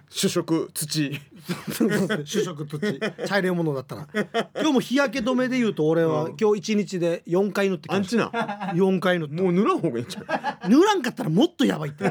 [0.08, 1.20] 主食土。
[2.24, 2.80] 主食土。
[3.26, 4.08] 茶色いものだったら
[4.54, 6.38] 今日も日焼け止めで言うと俺はうん。
[6.39, 8.28] 今日一日で4回塗ってきましアンチな。
[8.30, 8.38] た
[8.76, 9.42] 4回塗った。
[9.42, 10.22] もう塗らん方がいいんじゃ
[10.68, 12.04] ん塗らんかったらもっとやばいって。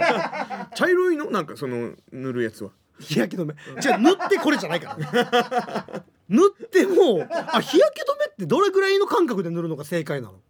[0.74, 1.31] 茶色いの？
[1.31, 2.70] なんかその塗るやつは。
[2.98, 3.54] 日焼け止め。
[3.81, 6.02] じゃあ塗ってこれじゃないから。
[6.28, 10.40] 塗ってもあ日焼け止めってどれぐらいの感覚で塗るのが正解なの？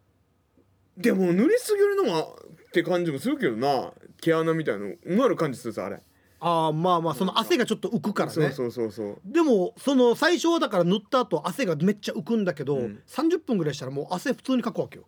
[0.96, 2.28] でも塗りすぎるのは
[2.68, 3.92] って感じもするけどな。
[4.20, 6.00] 毛穴みたいなのうなる感じするさあれ、
[6.40, 8.34] あーまあまあその汗がちょっと浮くからね。
[8.34, 9.18] そうそうそうそう。
[9.24, 13.02] でもその最初はだから塗った後汗がめっちゃ浮くんだけど、うん。
[13.06, 15.04] 30分ぐらいしたらもう汗普通にかくわけよ。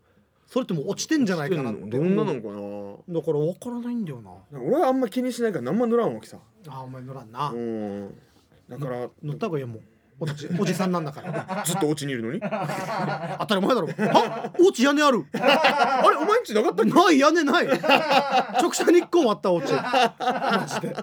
[0.47, 2.49] それってもう落ちてんじゃないかなってどんなのか
[3.13, 3.21] な。
[3.21, 4.31] だから分からないんだよな。
[4.61, 6.39] 俺はあんま気にしないから何も塗らんわけさ。
[6.67, 8.15] あーお前塗らんな、うん。
[8.69, 9.83] だから塗った方がいいよもう
[10.21, 11.63] おじおじさんなんだから。
[11.65, 12.41] ずっとお家にいるのに？
[13.41, 13.89] 当たり前だろ。
[14.13, 15.25] あお家屋根ある。
[15.35, 17.67] あれお前んちなかったない屋根ない。
[17.67, 19.73] 直射日光もあったお家。
[19.73, 20.97] マジで。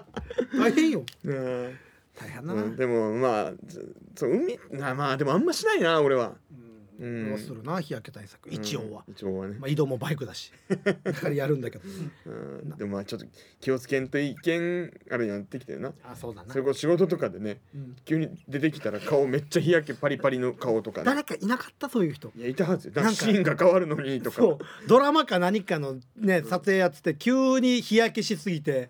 [0.56, 1.02] 大変よ。
[1.24, 1.78] うん。
[2.18, 6.32] 大変だな、うんでもまあずそう海なまあでもあんましないな俺は。
[6.52, 6.67] うん
[6.98, 8.48] どうするな日焼け対策。
[8.50, 9.56] 一応は、うん一応はね。
[9.58, 10.52] まあ、移動もバイクだし。
[11.04, 11.84] だからやるんだけど。
[12.26, 12.70] うん。
[12.76, 13.26] でもまあちょっと
[13.60, 15.92] 気をつけんといけんあれになってきてるな。
[16.02, 16.52] あそうだな。
[16.52, 17.96] それこそ仕事とかでねうん。
[18.04, 21.04] 急に出てきたら顔めっちゃ日焼けパリパリの顔とかね。
[21.04, 22.32] 誰かいなかったそういう人。
[22.36, 22.94] いやいたはずよ。
[23.10, 24.36] シーンが変わるのにとか。
[24.36, 24.88] そう。
[24.88, 28.88] ドラマか何かのね撮影やってて急に日焼けしすぎて、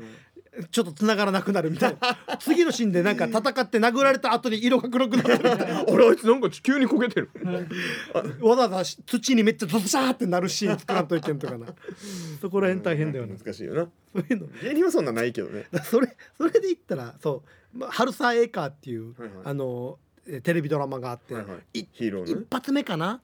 [0.70, 2.36] ちょっと繋がらなくなるみたいな。
[2.38, 5.80] 次のシーンでなんか戦って殴られた後に色が黒くなってるみたいな。
[5.82, 7.30] あれあいつなんか急に焦げてる。
[8.40, 11.66] わざわざ土にめっちゃドシャーってなるシーン作らんといけんとかな。
[12.40, 13.36] そこら辺大変だよね。
[13.42, 13.88] 難しいよな。
[14.14, 14.46] そういうの。
[14.62, 15.66] 芸人はそんなないけどね。
[15.84, 17.42] それそれで言ったらそ
[17.74, 19.30] う「まあ、春沢エーカー」っていう、はいはい。
[19.44, 21.34] あのえテレビドラマがあって、
[21.72, 21.88] 一
[22.50, 23.20] 発目かな？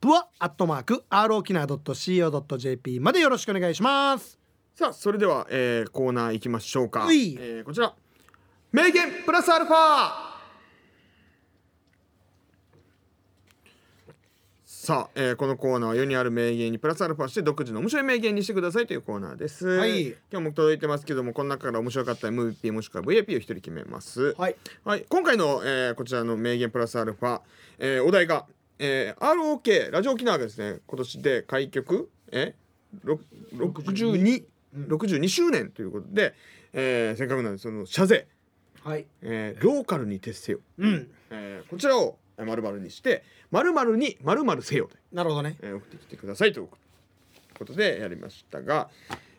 [0.00, 4.38] プアアットマーク rokina.co.jp までよろしくお願いします。
[4.74, 7.36] さあそれでは、えー、コーナー行きましょうか、うい。
[7.38, 7.94] えー、こちら
[8.72, 10.32] 名言プラスアルファ。
[14.64, 20.06] さあ、えー、このコーナーは世にある名言にプラスアルファして独自の面白い名言にしてくださいというコーナーです、はい。
[20.08, 24.32] 今日も届いてますけどもこの中から面白かった MVP もしくは VIP を一人決めます。
[24.38, 24.56] はい。
[24.86, 27.42] はい、今回の、えーこちらの名言プラスアルファ、
[27.78, 28.46] えーお題が、
[28.78, 32.54] えー ROK ラジオ沖縄がですね今年で開局え
[33.04, 33.20] ろ
[33.54, 34.44] 62
[34.88, 36.32] 62周年ということで、
[36.72, 38.26] えーせっかくなんでその謝罪、
[38.84, 39.06] はい。
[39.22, 41.10] えーローカルに徹せよ、うん。
[41.30, 45.56] えーこちらをまるまるにしてまるまるにまるまるせよで、なるほどね。
[45.62, 46.68] えー送ってきてくださいという
[47.58, 48.88] ことでやりましたが。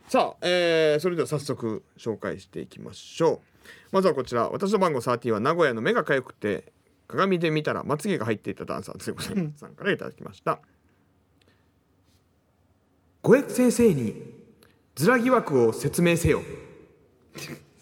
[0.07, 3.39] さあ、えーそれでは早速紹介していきましょう。
[3.91, 4.49] まずはこちら。
[4.49, 6.71] 私の番号30は名古屋の目がかゆくて
[7.07, 9.21] 鏡で見たらまつげが入っていたダンサーというこ
[9.57, 10.59] さんからいただきました。
[13.21, 14.21] 小江先生に
[14.95, 16.41] ズラ疑惑を説明せよ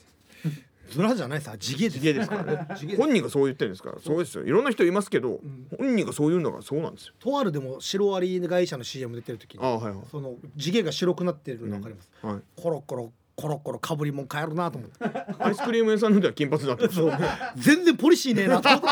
[0.92, 2.00] ズラじゃないさ地毛です。
[2.00, 2.68] 地毛ですからね。
[2.98, 3.98] 本人がそう言ってるんですから。
[4.00, 4.44] そうですよ。
[4.44, 5.40] いろんな人いますけど、
[5.78, 7.14] 本人がそう言うんだからそうなんですよ。
[7.20, 10.06] とあるでもシロアリ会社の CM 出てる時にあはいはい。
[10.12, 12.42] その地毛が白くなってるの分かります、はい。
[12.62, 14.98] コロコロコロコロかぶりもん変えるなと思って。
[15.40, 17.14] アイスクリーム屋さんのでは金髪になってますそう。
[17.56, 18.88] 全然ポリシーねえなと思って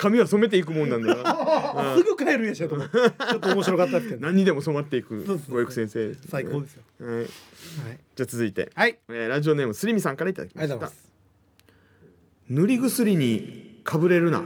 [0.00, 2.96] 髪は染めていくもんなんだから すぐ帰るやしやと思って。
[2.96, 4.26] ちょっと面白かったですけど。
[4.26, 6.22] 何にでも染まっていくご育先生ですね。
[6.30, 6.82] 最高ですよ。
[7.00, 7.26] はい、はい、
[8.16, 10.74] じゃあ続いて、はい、えーラジオネームすりみさんからいただきました。
[10.74, 11.10] ありがとうございます。
[12.48, 14.42] 塗り薬にかぶれるな。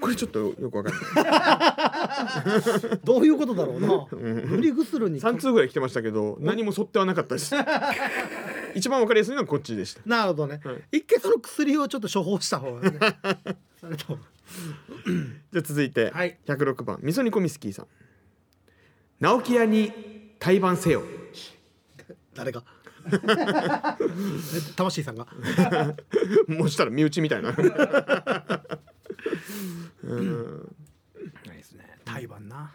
[0.00, 0.98] これちょっとよくわかんな
[2.92, 2.98] い。
[3.04, 4.06] どういうことだろうな。
[4.12, 7.54] 塗り薬に3通ぐらい来てましたけど何も沿ってはなかったです
[8.76, 10.02] 一番わかりやすいのはこっちでした。
[10.04, 10.98] なるほどね、はい。
[10.98, 12.98] 一回その薬をちょっと処方した方がね。
[13.00, 16.38] じゃあ続いて、はい。
[16.46, 16.98] 106番。
[17.02, 17.86] 味噌煮込みスキーさん。
[19.18, 21.02] 直木屋に対バンせよ。
[22.34, 22.62] 誰が？
[24.76, 25.26] 魂さんが？
[26.48, 27.52] もうしたら身内みたいな。
[27.52, 27.56] ない
[31.56, 31.84] ですね。
[32.04, 32.72] 対バンな、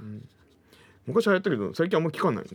[1.08, 2.46] 昔流行ったけど最近あんま聞かない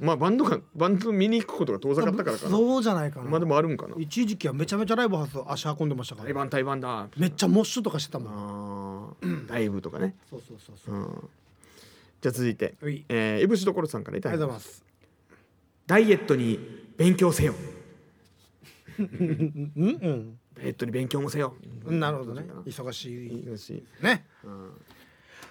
[0.00, 2.50] まあバンドがバンド見に行くことが遠ざかったからかな。
[2.50, 3.94] そうじゃないかな、まあでもあるんかな。
[3.98, 7.08] 一時期はめちゃめちゃライブハウス足運んでましたから、対バン対バンだ。
[7.16, 9.46] めっちゃモッシュとかしてたもん。
[9.46, 10.94] ライブとかね、そうそうそうそう。
[10.94, 11.28] う、ん、
[12.20, 12.74] じゃあ続いて。
[12.82, 13.04] うい。
[13.08, 14.84] えー、いぶしどころさんからいたありだきますがとうございます。
[15.86, 16.58] ダイエットに
[16.96, 17.54] 勉強せよ。
[18.98, 20.38] うんうん。
[20.54, 21.54] ダイエットに勉強もせよ。
[21.86, 22.46] うんなるほどね。
[22.66, 23.30] 忙しい。
[23.30, 24.26] ちかなしね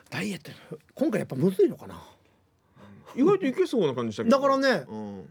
[0.09, 0.51] ダイエット
[0.93, 1.99] 今回やっぱむずいのかな
[3.15, 4.37] 意外といけそうな感じしたけど。
[4.37, 5.29] だからねうん。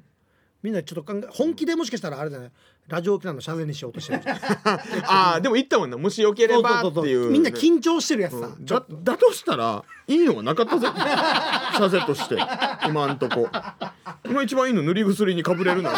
[0.62, 2.52] みんなちょっと考え本気でもしかしたらあれだね。
[2.88, 4.22] ラジオ沖縄の謝罪にしようとしてる。
[5.06, 5.96] ああでも言ったもんな。
[5.98, 7.30] もしよければっていう。
[7.30, 8.64] みんな緊張してるやつさ、うん。
[8.64, 10.86] だだとしたらいいのがなかったぜ。
[11.76, 12.36] 謝罪として。
[12.86, 13.48] 今んとこ。
[14.24, 15.90] 今一番いいの塗り薬にかぶれるな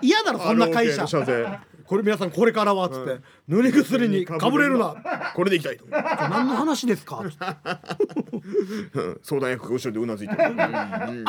[0.00, 1.06] 嫌だろそんな会社。
[1.06, 1.44] 謝罪
[1.86, 3.18] これ皆さんこれからはっつって、
[3.48, 5.32] 塗り薬にかぶれるな。
[5.34, 5.84] これでいきたいと。
[5.88, 7.18] 何の話ですか？
[7.20, 9.20] うん。
[9.22, 11.24] 相談役が後ろでうなずいてる、うんうん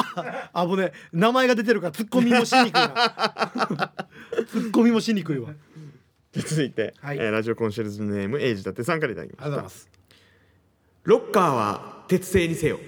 [0.53, 3.93] あぶね名前が出てるからツッコミもしにくいな。
[4.49, 5.49] ツッコミもしにくいわ。
[5.49, 5.53] あ
[6.35, 7.17] り続いて、はい。
[7.17, 9.43] えーラジオコンシェルジュネームエイジだってさんからいただきました。
[9.43, 9.89] がとうございます。
[11.03, 12.79] ロッカーは鉄製にせよ、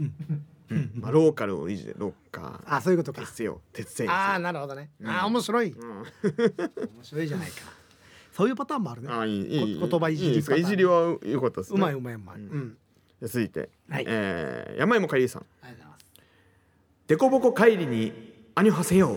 [0.70, 0.90] うん。
[1.00, 3.20] まあ、ローカルを維持でロッカーあそういうことか。
[3.20, 6.04] 鉄製を鉄製ああなるほどね、ああ面白い、 面
[7.02, 7.56] 白いじゃないか。
[8.32, 9.08] そういうパターンもあるね。
[9.10, 11.78] あーいい言葉いじりいじりは良かったですね。
[11.78, 12.76] うまいうまいうまい、うん。
[13.22, 14.04] 続いて、はい。
[14.08, 15.42] えー山芋かりえさん。
[15.62, 16.06] ありがとうございます。
[17.06, 18.12] デコボコ帰りに
[18.56, 19.16] アニョハせよ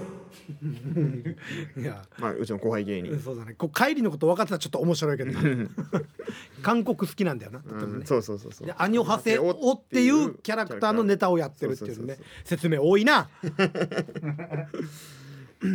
[1.78, 2.04] いや。
[2.20, 3.54] まあうちの後輩芸人、うんそうだね。
[3.54, 5.42] こう帰りのこと分かってたらちょっと面白いけどな。
[6.64, 8.68] 韓国好きなんだよなとてもね、うんそうそうそうそう。
[8.68, 13.30] でアニョハセオっていうキャラクターのネタをやってるっていうねそうそうそう説明多いな。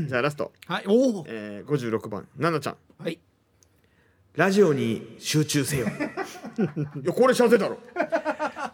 [0.09, 1.25] じゃあラスト、はいおお。
[1.27, 2.29] えー、56番。
[2.37, 2.77] ななちゃん。
[2.98, 3.18] はい。
[4.35, 5.87] ラジオに集中せよ。
[6.96, 7.79] いやこれ幸せだろ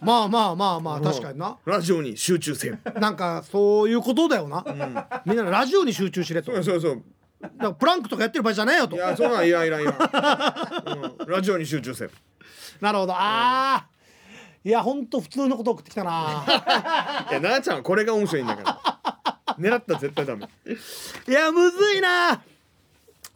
[0.01, 1.57] まあまあまあまあ確かにな。
[1.65, 4.65] ラジオに集中せよなんかそういうことだよな、
[5.25, 6.53] みんなラジオに集中しれと。
[6.53, 7.03] そうそうそう。
[7.41, 8.97] だからプランクとかやってる場合じゃねえよと。
[8.97, 9.83] いやそんなんいらんいらん。
[9.83, 9.95] いらん、
[11.21, 12.11] うん、ラジオに集中せよ
[12.81, 13.13] なるほど。
[13.13, 13.87] ああ
[14.65, 16.45] いやほんと普通のこと送ってきたな。
[17.31, 18.81] いやななちゃんはこれが面白いんだか
[19.47, 19.55] ら。
[19.59, 20.49] 狙ったら絶対ダメ。
[21.29, 22.43] いやむずいな。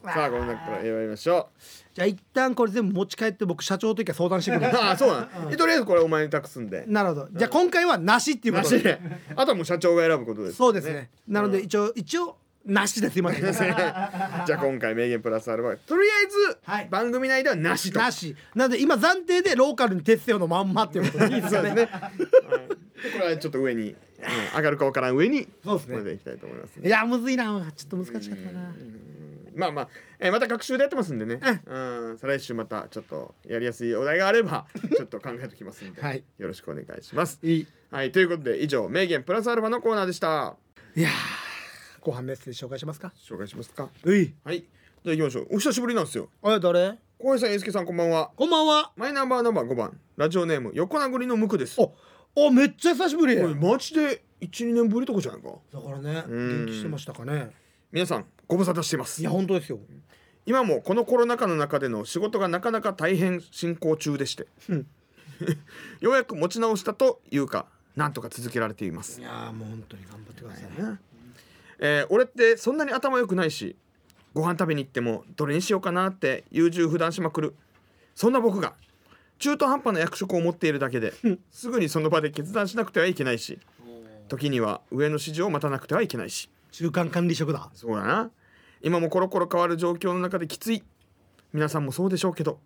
[0.05, 1.51] さあこの中から選びましょ
[1.95, 4.67] じゃあ一旦これ全部持ち帰って僕社長の時は相談してくうる。
[4.83, 6.85] ああそうなん、えとりあえずこれお前に託すんで。
[6.87, 7.29] なるほど。
[7.33, 8.77] じゃあ今回はなしっていうことで。
[8.77, 8.85] なし。
[8.85, 9.01] で
[9.37, 11.11] あとはもう社長が選ぶことですそうですね。
[11.29, 16.83] なので一応一応なしです今ね じゃあ今回名言プラスアルファとりあはい。
[16.83, 18.37] えず番組内ではなしと、なし。
[18.55, 21.69] なので今暫定でローカルに鉄製のまんまっていうことでいいですかね。
[21.69, 21.91] そうですね、
[23.13, 23.97] これはちょっと上に、うん
[24.57, 25.99] 上がるかわからん上にそうですね。
[25.99, 27.45] これでいきたいと思いますいやむずいな。
[27.75, 28.73] ちょっと難しかったな
[29.55, 29.89] まあまあ、
[30.19, 31.79] えーまた学習でやってますんでね、う
[32.13, 37.39] ん、再来週またちょっとやりやすいお題があれば ちょっと考えておきますんで、はいよろしくお願いします。
[37.43, 40.57] いいはい、ということで以上名言プラスアルファのコーナーでした。
[40.97, 41.13] いやー
[42.01, 43.13] 後半メッセージ紹介しますか？
[43.17, 43.91] 紹介しますか。
[44.05, 45.57] ういはい、じゃあ行きましょう。
[45.57, 46.29] お久しぶりなんですよ。
[46.43, 46.99] あれ誰？
[47.19, 48.33] 小林さん、えいすけさん、こんばんは。
[48.35, 51.81] こんばんはマイナンバーナンバー5番、ラジオネーム横殴りの無垢です。
[51.81, 51.95] お
[52.35, 55.51] おめっちゃ久しぶりこマジで一二年ぶりとかじゃないか。
[55.51, 57.51] からねん元気してましたかね
[57.93, 59.21] 皆さん、ご無沙汰しています。
[59.21, 59.31] いや。
[59.31, 59.79] 本当ですよ。
[60.47, 64.87] 今もこのコロナ禍の中での仕事がなかなか大変進行中でして、うん。
[66.01, 69.21] ようやく持ち直したというかなんとか続けられています。
[69.21, 70.99] い、やーもう本当に頑張ってください
[71.81, 73.77] えー俺ってそんなに頭良くないし
[74.33, 77.55] ご飯食べに行ってもどれにしようかなって優柔不断しまくる。
[78.15, 78.75] そんな僕が
[79.39, 81.13] 中途半端な役職を持っているだけで
[81.51, 83.59] すぐにその場で決断しなくてはいけないし
[84.29, 87.71] 時には上の指示を待たなくてはいけないし中間管理職だ。
[87.75, 88.31] そうだな。
[88.81, 90.83] 今もコロコロ変わる状況の中できつい。
[91.53, 92.59] 皆さんもそうでしょうけど。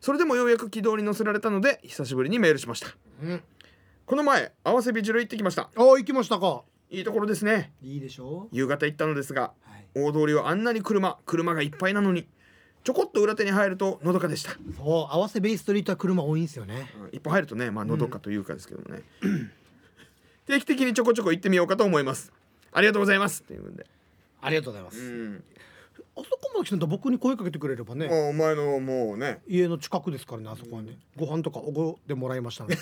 [0.00, 2.88] それでもようやく軌道に乗せられたので久しぶりにメールしました。
[3.22, 3.42] うん。
[4.04, 5.62] この前合わせビジュル行ってきました。
[5.62, 6.64] あ行きましたか。
[6.90, 7.72] いいところですね。
[7.80, 8.48] いいでしょ。
[8.50, 9.52] 夕方行ったのですが
[9.94, 12.26] う、はい、大通りはあんなに車車がいっぱいなのに
[12.84, 16.92] ちょこっと裏手に入るとのどかでした、そう合わせベイストリートは車多いんですよね。
[17.00, 19.02] うんいっぱい入るとねまあのどかというかですけどもね、
[20.46, 22.32] 定期的にちょこちょこ行ってみようかと思います
[22.72, 23.42] ありがとうございます。
[23.42, 23.86] っていうんで。
[24.40, 25.44] ありがとうございます、うん。
[26.16, 26.86] あそこまで来てんだ。
[26.86, 29.40] 僕に声かけてくれればね、お前のもうね。
[29.46, 32.64] 家の近くですからねあそこはね、ご飯とかおごってもらいました。
[32.66, 32.76] ね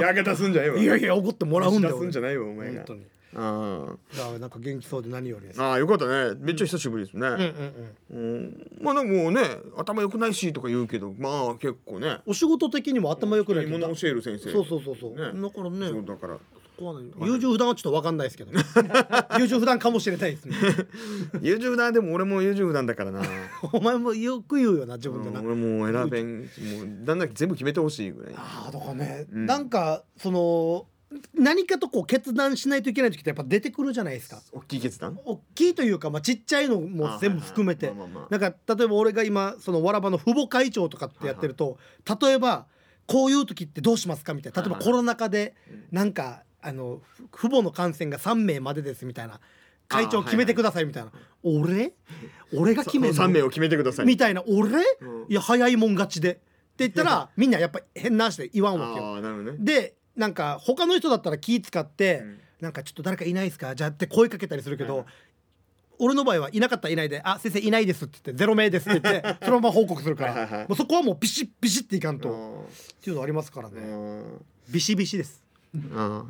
[0.00, 0.78] やけたすんじゃないわ。
[0.78, 2.74] いやいやおごってもらうんだよ出すんじゃないわお前が。
[2.74, 3.06] 本当に。
[3.34, 5.62] あだからなんか元気そうで何よりです。
[5.62, 6.34] あああよかったね。
[6.40, 7.38] めっちゃ久しぶりですね、うんうん
[8.10, 8.34] うん。
[8.34, 8.70] うん。
[8.80, 9.42] まあでもね
[9.76, 12.18] 頭良くないしとか言うけどまあ結構ね。
[12.26, 14.50] お仕事的にも頭良くないもの教える先生。
[14.50, 15.40] そうそうそうそう、ね。
[15.40, 15.88] だからね。
[15.88, 16.38] そうだから
[16.78, 18.52] そこはね優柔不断はちょっと分かんないですけど
[19.38, 20.56] 優柔不断かもしれないですね。
[21.42, 23.22] 優柔不断でも俺も優柔不断だからな。
[23.72, 26.40] お前もよく言うよな自分でな、うん俺もう選べん。
[26.42, 26.46] も
[27.02, 28.34] うだんだん全部決めてほしいぐらい。
[28.36, 29.46] ああだからね、うん。
[29.46, 30.86] なんかその
[31.34, 34.40] 何かとこう決断しないといけない時ってやっぱ出てくるじゃないですか。
[34.52, 35.18] 大きい決断？
[35.24, 37.88] 大きいというか、まあ、ちっちゃいのも全部含めて。
[37.88, 38.08] あはいはい。
[38.10, 41.78] まあまあまなんか例えば俺が今そのわらばの父母会長とかってやってると
[42.22, 42.66] 例えば
[43.06, 44.34] こういう時ってどうしますか？
[44.34, 44.62] みたいな。
[44.62, 45.54] 例えばコロナ禍で
[45.90, 49.40] なんかあのふ父母の感染が3名までですみたいな。
[49.88, 51.12] 会長決めてくださいみたいな。
[51.42, 51.92] 俺？
[52.54, 54.06] 俺が決める3名を決めてください。
[54.06, 54.42] みたいな。
[54.46, 54.82] 俺？
[55.00, 55.26] うん。
[55.28, 56.32] いや早いもん勝ちで。
[56.32, 56.40] って
[56.78, 59.42] 言ったらみんなやっぱ変な足で言わんわけよ。
[59.42, 59.52] ね。
[59.58, 62.40] でなんか他の人だったら気使って、うん。
[62.60, 63.74] なんかちょっと誰かいないですか？
[63.74, 65.06] じゃあって声かけたりするけど、はい
[66.00, 70.32] 俺の場合はいなかったらいないで「あ先生いないです」って言って「ゼロ名です」って言って そのまま報告するから。
[70.46, 72.68] はいそこはもうビシッビシッっていかんあと
[73.00, 73.80] っていうのありますからね。
[73.80, 74.24] ー
[74.70, 75.42] ビシビシです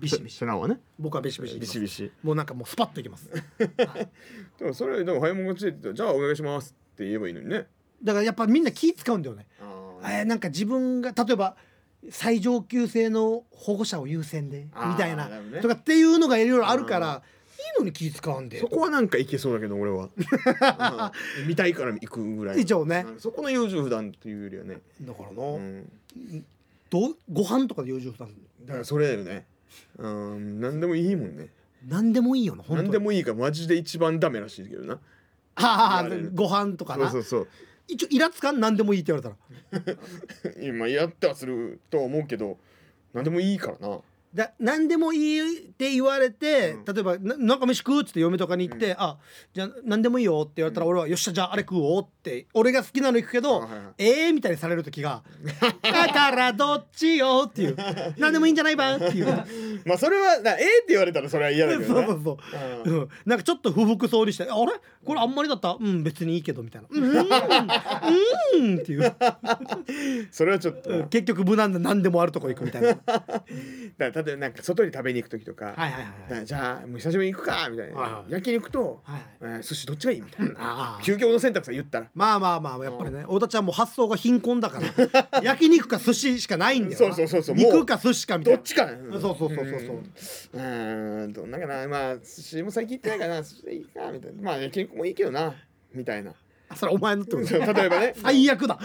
[0.01, 0.45] ビシビシ。
[0.45, 0.81] はね。
[0.99, 1.59] 僕はビシビシ。
[1.59, 2.11] ビシビシ。
[2.23, 3.31] もうなんかもうスパッといきます。
[4.59, 7.67] でもそれでも早いもん勝ちでって言ったらじゃあお願いしますって言えばいいのにね。
[8.03, 9.47] だからやっぱみんな気使うんだよね。
[9.61, 11.57] あえーなんか自分が例えば
[12.11, 15.29] 最上級生の保護者を優先でみたいな
[15.61, 17.23] とかっていうのがいろいろあるから
[17.59, 18.61] いいのに気使うんで。
[18.61, 20.09] そこはなんかいけそうだけど俺は。
[21.41, 21.49] うん。
[21.49, 23.05] 見たいから行くぐらい以上ね。
[23.07, 24.81] うんそこの優柔不断っていうよりはね。
[25.03, 25.91] だからな、うん。
[26.91, 28.29] どうご飯とかで優柔不断
[28.65, 29.47] だからそれだよね。
[29.99, 31.49] うん何でもいいもんね。
[31.87, 32.89] 何でもいいよな本当に。
[32.89, 34.99] 何でもいいからマジで一番ダメらしいけどな。
[35.57, 36.31] ああ言われる。
[36.35, 37.11] ご飯とかな。
[37.11, 37.49] そうそうそう。
[37.89, 39.35] 一応イラつかん何でもいいって言わ
[39.71, 40.57] れたら。
[40.63, 42.59] 今やってはするとは思うけど
[43.15, 44.01] 何でもいいからな
[44.35, 46.85] だ何でもいいって言われて、うん。
[46.95, 49.17] 例えばな「なんか飯食う?」っつって嫁とかに行って「あ
[49.55, 55.23] じゃあ何でもいいよ」って言われたら俺は「よっしゃじゃああれ食おう」って俺が好きなの行くけどあはいはい「ええー」みたいにされる時が
[55.83, 57.77] 「だからどっちよ」っていう
[58.19, 59.27] 「何でもいいんじゃないば」っていう。
[59.87, 62.39] まあそれはなええって言われたらそれは嫌だけどなそうそう
[62.85, 63.01] そう、う。
[63.05, 64.73] ん、なんかちょっと不服そうにして「あれ？
[65.05, 65.77] これあんまりだった？
[65.81, 69.15] うん別にいいけど」みたいな「うーんうーん」っていう。
[70.31, 70.91] それはちょっと。
[70.91, 72.89] な結局無難な何でもあるとこ行くみたいな。
[72.89, 73.05] だか
[73.99, 75.89] ら例えばなんか外に食べに行く時とか、はいは
[76.31, 82.07] いはいじゃあもう久しぶりに行くかみたいな、はいはい焼肉と、はいえー寿司どっちがいいみたいな、 ああ究極の選択肢言ったら。
[82.15, 85.43] まあまあまあやっぱりね太田ちゃんも発想が貧困だから。
[85.43, 87.15] 焼肉か寿司しかないんだよな。
[87.15, 87.65] そうそうそうそう。
[87.65, 88.57] 肉か寿司かみたいな。
[88.57, 90.01] どっちかなそうそうそうそうそう。
[90.55, 91.23] うん。
[91.23, 91.33] うん。
[91.33, 91.89] どんなかな。
[91.89, 93.43] まあ寿司も最近行ってないからな。
[93.43, 94.43] 寿司でいいかみたいな。
[94.43, 95.55] まあ焼肉もいいけどな。
[95.95, 96.35] みたいな
[96.77, 98.15] それお前のってこと例えばね。
[98.17, 98.79] 最悪だ。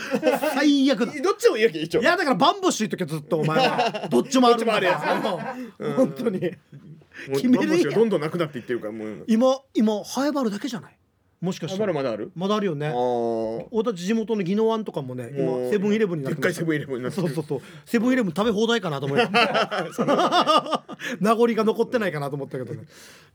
[0.55, 1.13] 最悪だ。
[1.21, 2.01] どっちもいいわけ一応。
[2.01, 4.07] いやだからバンボッシュ言っとけずっとお前は。
[4.09, 4.79] どっちもあるんだ。
[4.79, 6.39] どっちもあるうん本当に。
[7.33, 7.67] 決めれんや。
[7.67, 9.23] バンボシがどんどんなくなっていってるからもう。
[9.27, 10.97] 今今ハエバルだけじゃない？
[11.43, 11.91] もしかしあたら。
[11.91, 12.31] まだある？
[12.35, 12.87] まだあるよね。
[12.87, 12.93] あー。
[13.69, 17.27] 大田地元の宜野湾とかもね今セブンイレブンになってセブンイレブンになってる。
[17.27, 17.61] そうそうそう。
[17.85, 19.27] セブンイレブン食べ放題かなと思って
[21.19, 22.83] 名残が残ってないかなと思ったけどね。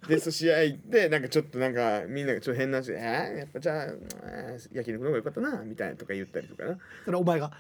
[0.09, 3.85] で寿司屋行ってなんかちょっとなんかみんながちょっと変な話で「えー、やっぱじゃあ、
[4.23, 6.79] えー焼肉の方が良かったな」みたいなとか言ったりとかな。
[7.05, 7.53] それお前が。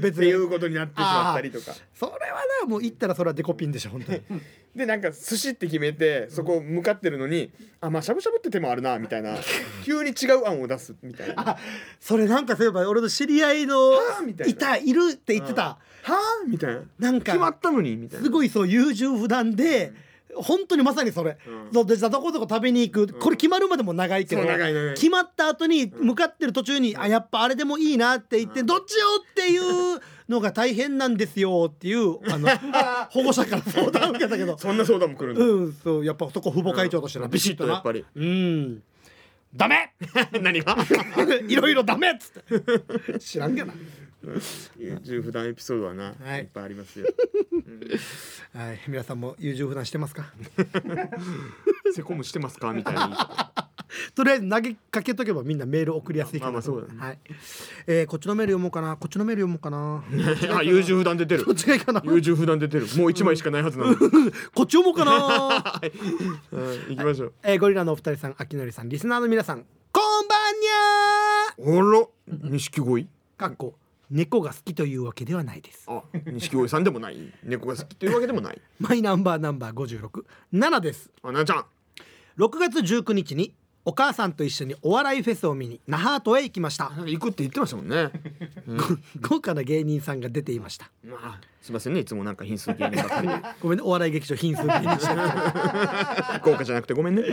[0.00, 1.74] 別 にっていうことになってしまったりとか。
[1.92, 4.22] それはなもう行ったらそれはデコピンでしょ本当に
[4.74, 9.36] でなんか寿司って決めてそこ向かってるのにあまあしゃぶしゃぶって手もあるなみたいな。
[9.84, 11.42] 急に違う案を出すみたいな。
[11.42, 11.58] は
[12.00, 13.76] それなんかそういえば俺の知り合いの
[14.18, 14.52] あみたいな。
[14.52, 15.78] いたいるって言ってた。
[16.06, 16.82] あみたいな。
[16.98, 18.24] なんか決まったのにみたいな。
[18.24, 19.92] すごいそう優柔不断で
[20.36, 21.72] 本当にまさにそれ、うん。
[21.72, 24.42] そうでじゃあどこどこ食べに行く、これ決まるまでも長いけど
[24.94, 32.48] 決まった後に向かってる途中に、あやっぱあれでもいいなって言って、どっちよっていうのが大変なんですよっていうあの
[33.10, 34.56] 保護者から相談を受けたけど。
[34.58, 37.74] そんな相談も来るんだ、うんそうやっぱそこ父母会長としてな、うんビシッとな。
[37.74, 38.04] やっぱり。
[38.14, 38.82] うん。
[39.54, 39.92] ダメ！
[40.42, 40.76] 何が？
[41.46, 42.10] いろいろダメ！
[42.10, 43.18] っつって。
[43.20, 43.72] 知らんけな。
[44.78, 46.40] 優柔不断エピソードはな、はい。
[46.40, 47.06] い、っぱいありますよ。
[48.54, 48.80] はい。
[48.88, 50.32] 皆さんも優柔不断してますか？
[51.94, 52.72] セコムしてますか？
[52.72, 53.70] みたいな。
[54.14, 57.18] とりあえず投げかけとけばみんなメール送りやすいかなまあまあそうだねはい、
[57.86, 60.04] えーこっちのメール読もうかなこっちのメール読もうかな
[60.58, 61.54] あ優柔不断出てるどっ。
[61.54, 62.86] ちがいいかなこ優柔不断出てる。
[62.96, 63.92] もう一枚しかないはずなの。
[63.94, 65.92] っち読もうかなはい、
[66.94, 67.32] 行きましょう。
[67.42, 73.02] えーゴリラのお二人さん秋のりさんリスナーの皆さんこんばんにゃあら、錦鯉？
[73.02, 73.06] ー
[73.38, 73.74] かっこ
[74.10, 77.32] 猫が好きというわけではないですあ、錦鯉さんでもない？
[77.42, 78.60] 猫が好きというわけでもない。
[78.80, 81.64] マイナンバーナンバー56 7ですあ、ななちゃん。
[82.38, 83.54] 6月19日に
[83.86, 88.10] お母さんと一緒にお笑いフェスを見に那覇島へ行きました行くって言ってましたもんね。
[89.20, 93.34] 豪華な芸人さんが出ていましたまあ、すみませんね、いつもなんか品数芸人ばっかりで。
[93.60, 95.14] ごめんねお笑い劇場品数芸人して
[96.42, 97.24] 豪華じゃなくてごめんね。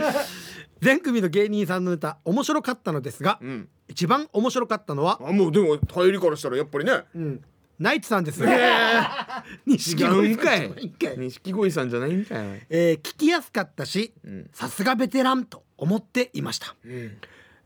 [0.80, 3.68] 全組の芸人さんのネタ面白かったのですが、うん。
[3.88, 6.92] 一番面白かったのは、あ、もうでも入りからしたらやっぱりね。
[7.14, 7.44] うん、
[7.78, 9.04] ナイツさんですええ
[9.66, 12.66] 錦鯉かいさんじゃないんかい錦鯉さんじゃないんかい。
[12.68, 14.50] えー聞きやすかったしうん。
[14.52, 16.92] さすがベテランと思っていました、うん。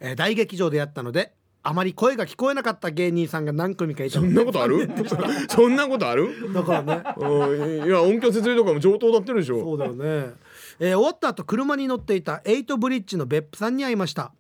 [0.01, 4.89] えー大劇場でやったのであまり声が聞こえなかった芸人さんが何組かいたのそんなことある？
[5.51, 6.53] そんなことある？
[6.53, 9.61] だからねうんいや音響設備とかも上等だってるでしょ。
[9.61, 10.05] そうだよね、
[10.79, 14.33] えー終わった後車に乗っていたエイトブリッジの別府さんに会いました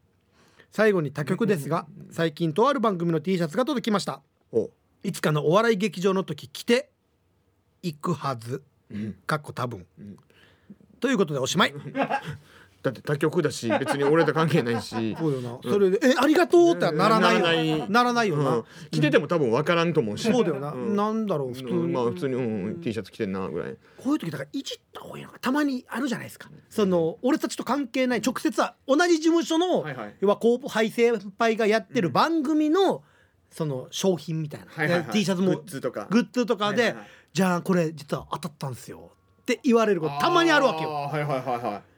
[0.70, 4.20] 最後に他局ですが最近とある番組の T シャツが届きました
[4.52, 4.70] お。
[5.02, 6.90] いつかのお笑い劇場の時着て
[7.82, 9.16] 行くはずうん。
[9.26, 9.84] かっこ多分、ん
[11.00, 11.74] ということでおしまい
[12.86, 15.16] だって他局だし 別に俺と関係ないし。
[15.18, 17.86] そうよな、それで「えありがとう」ってはならないよ。
[17.88, 18.26] ならない。
[18.28, 20.30] よな、うん、着てても多分分からんと思うし。
[20.30, 20.96] そうだよな、うん。
[20.96, 22.40] なんだろう普通に、うんまあ普通に、う
[22.78, 23.76] ん、T シャツ着てんなぐらい。
[23.98, 25.38] こういう時だからいじった方がいいのか。
[25.40, 26.48] たまにあるじゃないですか。
[26.68, 30.14] その俺たちと関係ない直接は同じ事務所の、はいはい。
[30.20, 33.02] 要はコープハイ先輩がやってる番組の、
[33.50, 35.10] その商品みたいな、はいはいはい。
[35.10, 36.06] T シャツもグッズとか。
[36.10, 37.08] グッズとかで、はいはいはい。
[37.32, 39.12] じゃあこれ実は当たったんですよ。
[39.42, 40.90] って言われることたまにあるわけよ。
[40.90, 41.95] はいはいはいはい。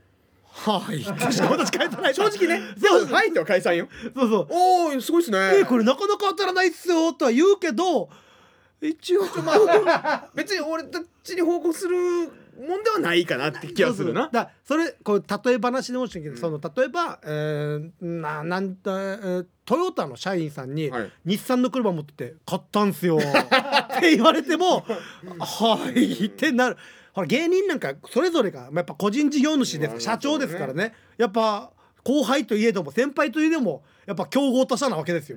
[0.59, 1.03] はい。
[1.03, 2.15] 確か私書いてない。
[2.15, 3.89] 正直ね、そうそう入っては解散よ。
[4.15, 4.47] そうそう。
[4.51, 5.61] おお、すごいですね。
[5.61, 8.09] えこれなかなか当たらないっすよとは言うけど
[8.81, 14.29] 一応まあ、別に俺たちに報告するもんではないかなって気がするな。
[14.33, 24.87] だそれこう例え話でもしたけど、その例えば、えー、ななんだ、えートヨタの社員さんに、はい日産の車持ってて買ったんすよって言われても
[25.39, 26.77] はいってなる
[27.19, 30.95] ほら芸人なんかそれぞれがまあやっぱ個人事業主ですまあ社長ですからね。
[31.17, 31.73] やっぱ
[32.09, 35.37] 後輩といえども先輩といえどもやっぱ競合他社なわけですよ、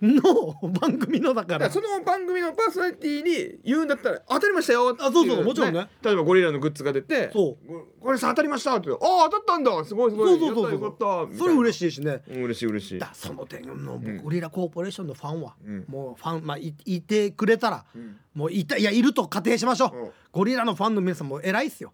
[0.00, 1.66] の番組のだから。
[1.66, 5.86] らその番組のパーソナリティに言うんだったら当たりましたよあそうそうもちろんね。
[6.02, 7.66] 例えばゴリラのグッズが出てそう。
[7.70, 8.88] ごこれさ当たりましたって。
[8.88, 9.84] ああ当たったんだ。
[9.84, 10.28] すごいすごい。
[10.30, 11.38] そうそうそうやったよかった。
[11.38, 12.22] それ嬉ししいしね。
[12.30, 12.98] い嬉しい嬉しい。
[12.98, 14.16] だその点のん。
[14.22, 15.84] ゴリラコーポレーションのファンは、うん。
[15.86, 18.16] もうファンまあいいてくれたら、ん。
[18.32, 20.10] もういたいやいると仮定しましょう、うん。
[20.32, 21.92] ゴリラのファンの皆さんも偉いっすよ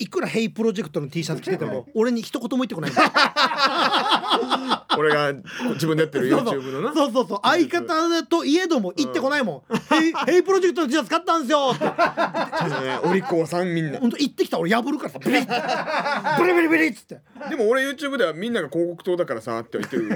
[0.00, 2.90] いくらヘイプロジェクトの T シャツ着てても俺に一言も言ってこない
[4.98, 5.32] 俺が
[5.74, 6.94] 自分でやってる YouTube のな。
[6.94, 7.38] そうそうそう。
[7.42, 11.72] 相方といえども言ってこないもん、 ヘイヘイプロジェクトのャツ買ったんですよ。
[11.74, 13.98] ってねお利口さんみんな。
[13.98, 15.18] 本当言ってきたら俺破るからさ。
[15.22, 16.38] ブリッ。
[16.38, 17.20] ブリブリブリっつって。
[17.48, 20.08] でも俺 YouTube ではみんなが広告塔だからさって言ってる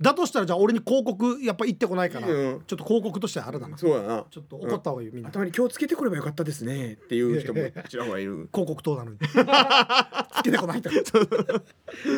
[0.00, 2.62] だとしたらじゃあ俺に広告やっぱ言ってこないから、うん。
[2.66, 3.76] ちょっと広告としてあれだな。
[3.76, 4.24] そうやな。
[4.30, 5.30] ちょっと怒った方がいいよみんな。
[5.30, 8.48] 頭に気をつけてくればよかったですねっていう人もちらほらいる。
[8.52, 9.18] 広告塔なのに。
[9.18, 10.90] つけてこないと。
[10.90, 10.96] か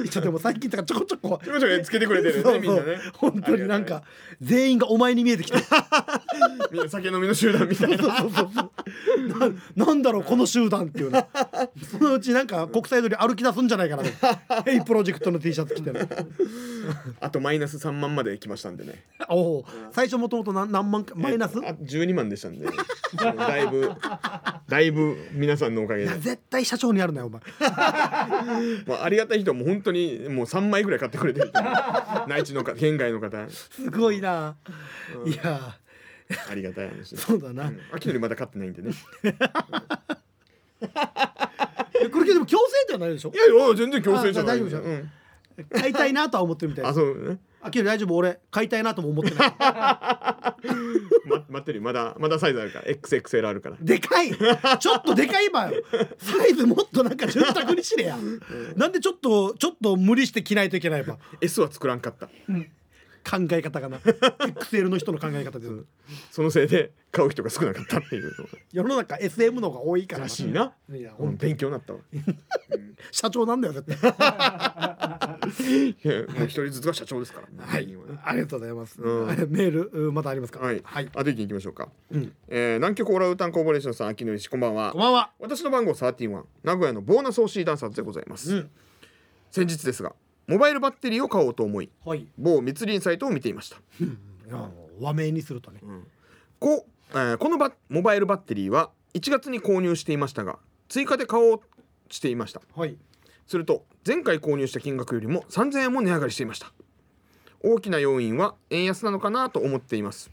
[0.05, 2.99] 一応でも最近とかちょこちょこちょこちょこつけてくれてるねみんなね。
[3.15, 4.03] 本当になんか
[4.41, 5.59] 全員がお前に見えてきて。
[6.89, 7.99] 酒飲みの集団みたいな。
[7.99, 8.71] そうそうそう
[9.77, 11.27] ななんだろうこの集団っていうね。
[11.91, 14.63] そのうちなんか国際通り歩き出すんじゃないかなと。
[14.65, 16.09] ヘイプロジェクトの T シャツ着てる
[17.21, 19.05] あとマイナス3万まで来ましたんでね。
[19.29, 21.59] おお最初もともと何何万かマイナス？
[21.59, 22.67] いあ12万でしたんで。
[23.17, 23.93] だいぶ
[24.69, 26.11] だいぶ皆さんのおかげで。
[26.11, 27.41] や、絶対社長にやるなよお前。
[28.87, 31.53] まあ、ありがたい人はもう本当にもう3枚ぐらい買ってくれてる
[32.29, 33.49] 内地の方県外の方。
[33.51, 34.57] すごいな、
[35.27, 35.77] いや。
[36.49, 37.17] ありがたい話。
[37.17, 37.81] そうだな、うん。
[37.93, 38.93] 秋のりまだ買ってないんでね。
[42.03, 43.33] えこれでも強制ではないでしょ？
[43.35, 44.57] いやいや全然強制じゃない。
[44.61, 44.83] あ大丈夫じゃん。
[44.83, 45.11] うん。
[45.81, 48.15] 買いたいなとは思ってるみたいあですそうねあけど大丈夫？
[48.17, 49.55] 俺買いたいなとも思ってない。
[51.29, 51.85] ま、待ってるよ。
[51.85, 52.85] まだまだサイズあるから。
[52.87, 53.77] XXL あるから。
[53.81, 54.31] でかい。
[54.79, 55.83] ちょっとでかいばよ。
[56.19, 58.17] サイズもっとなんか潤沢にしれや、
[58.77, 61.19] なんでちょっとちょっと無理して着ないといけないば。
[61.41, 62.29] S は作らんかった
[63.29, 63.99] 考え方がな。
[63.99, 65.85] XL の人の考え方です。
[66.31, 68.33] そのせいで買う人が少なかったっていう
[68.73, 70.25] 世の中 SM の方が多いから。
[70.25, 70.73] らしいな。
[70.93, 72.01] いやうん勉強になったわ。
[73.11, 74.11] 社長なんだよ絶対。
[74.11, 77.67] いやもう一人ずつが社長ですから。
[77.67, 77.97] はい。
[78.25, 79.01] ありがとうございます。
[79.01, 79.27] うん。
[79.51, 80.61] メールうまだありますか。
[80.61, 81.09] はい、はい。
[81.15, 82.33] あと一気に行きましょうか、うん。
[82.49, 84.93] えー南極オーラウータンコーポレーションさん秋の石こんばんは。
[84.93, 85.31] こんばんは。
[85.39, 88.71] 私の番号31名古屋のボーナス OC ダンサーズでございます、うん。
[89.51, 90.15] 先日ですが
[90.51, 92.27] モバイルバッテリーを買おうと思いはい。
[92.37, 93.77] 某密林サイトを見ていました。
[95.01, 95.81] 和名にするとね。
[96.59, 101.65] こ,、えーこのバモバイルバッテリーは1月に購入していましたが追加で買おうと
[102.09, 102.61] していました。
[102.75, 102.97] はい。
[103.47, 106.73] すると前回購入した金額よりも3000円も値上がりしていました。
[107.63, 110.31] 大きな要因は円安なのかなと思っています。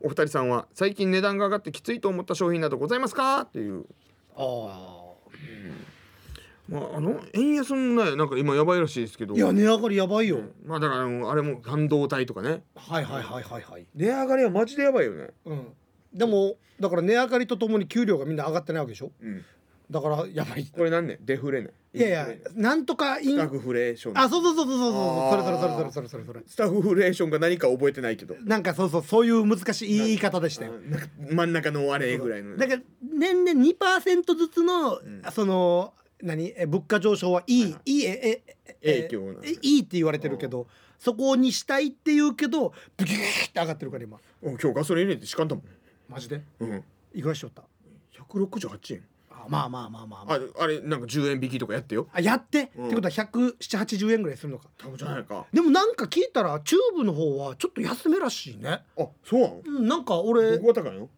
[0.00, 3.42] お二人さんは最近値段が上がってきついと思った商品などございますか？
[3.42, 3.84] っていう。
[4.34, 5.12] あ
[6.68, 9.36] まああの円安もねなんか今やばいらしいですけどあ。
[9.36, 10.40] いや値上がりやばいよ。
[10.64, 13.86] まあだからあのあれも半導体とかねはいはいはいはいはい。
[13.94, 15.66] 値上がりはマジでやばいよねうん。
[16.12, 19.10] でもだから値上がりとともに給料がみんな上がってないわけでしょ？
[19.22, 19.44] うん
[19.88, 20.66] だからやばい。
[20.66, 23.60] これなんねデフレねいやいやなんとかインスタッ。
[23.60, 26.40] フレーションあそうそうそうそうそうそれそれそれそれそれそれ。
[26.44, 30.72] スタッフレーションが何か覚えてないけどなんかそうそうそういう難しい言い方でしたよ。
[30.72, 34.98] なんか真ん中のあれぐらいのだから年々2%ずつの、
[35.30, 36.52] その何？
[36.56, 37.92] え物価上昇はいい、はいはい。
[37.92, 38.42] いいええ
[38.82, 40.66] え影響なんだえいいって言われてるけど
[40.98, 44.18] そこにしたいって言うけどブキューって上がってるから今。
[44.42, 45.64] お今日ガソリン入れてしかんだもん。
[46.08, 46.40] マジで？
[46.60, 46.84] うん。
[47.14, 47.62] いくらしよった。
[48.30, 49.04] 168円。
[49.30, 52.08] あまあまあまあまあ、まあ、ああれなんか10円引きとかやってよ。
[52.12, 52.86] あやって、うん。
[52.86, 54.68] ってことは17080円ぐらいするのか。
[54.78, 55.44] 多分じゃないか。
[55.52, 58.80] でもなんか聞いたらチューブの方はちょっと安めらしいね。
[58.98, 59.62] あそうなの？
[59.66, 60.58] うんなんか俺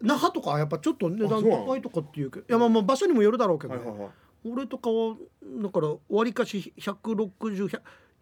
[0.00, 4.08] 那覇とかやっぱちょっと値段高いとかっていうけどいやまあまあ場所にもよるだろうけど、はいはいはい
[4.44, 5.16] 俺とかは
[5.62, 7.80] だからわりかし160100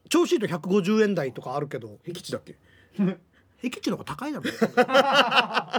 [0.08, 2.56] 調子いいと150円台とかあるけど僻地だっけ？
[3.62, 4.44] 僻地の方が高いだろ。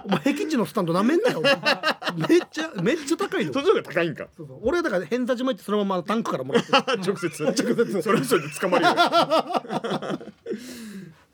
[0.05, 3.53] お前僻地のスタンドなめんなよめっちゃめっちゃ高いよ。
[3.53, 4.27] そっちの方が高いんか。
[4.35, 4.59] そうそう。
[4.63, 6.77] 俺はだから偏差島行ってそのままタンクからもらってる。
[7.05, 8.91] 直接直接それはそれで捕まるよ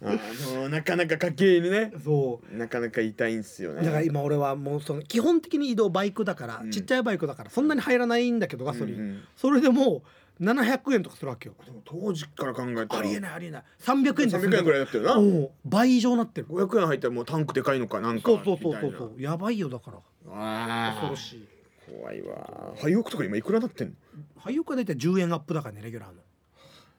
[0.05, 0.19] あ
[0.55, 1.91] のなかなか家計にね。
[2.03, 3.81] そなかなか痛いんすよね。
[3.81, 6.71] うだから今俺はもうその基本的に移動バイクだから、うん。
[6.71, 10.03] ちっちゃいバイクだからそんなに入らないんだけどガソリン、うんうんそれでも
[10.39, 11.55] う700円とかするわけよ。
[11.63, 12.99] でも当時から考えたら。
[12.99, 13.63] ありえないありえない。
[13.79, 15.15] 300円で300円ぐらいだったよな。
[15.15, 16.47] もう倍以上なってる。
[16.47, 19.21] 500円入ったらもうタンクでかいのかなんかそうそうそうそうそう。
[19.21, 19.97] やばいよだから。
[20.33, 20.91] ああ。
[20.93, 21.47] 恐ろしい。
[21.85, 23.93] 怖いわ廃屋とか今いくらなってんの？
[24.37, 26.15] 廃屋は大体10円アップだからねレギュラーの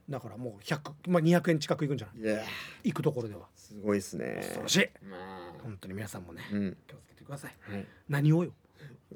[0.09, 2.23] だからもう100、まあ、200円近くいくんじゃない？
[2.23, 2.43] いや。
[2.85, 3.47] 行くところでは。
[3.57, 4.37] すごいっすね。
[4.43, 4.89] 恐ろしい。
[5.09, 5.53] まあ。
[5.63, 6.77] 本当に皆さんもねうん。
[6.87, 7.55] 気をつけてください。
[7.73, 7.87] はい。
[8.09, 8.53] 何をよ？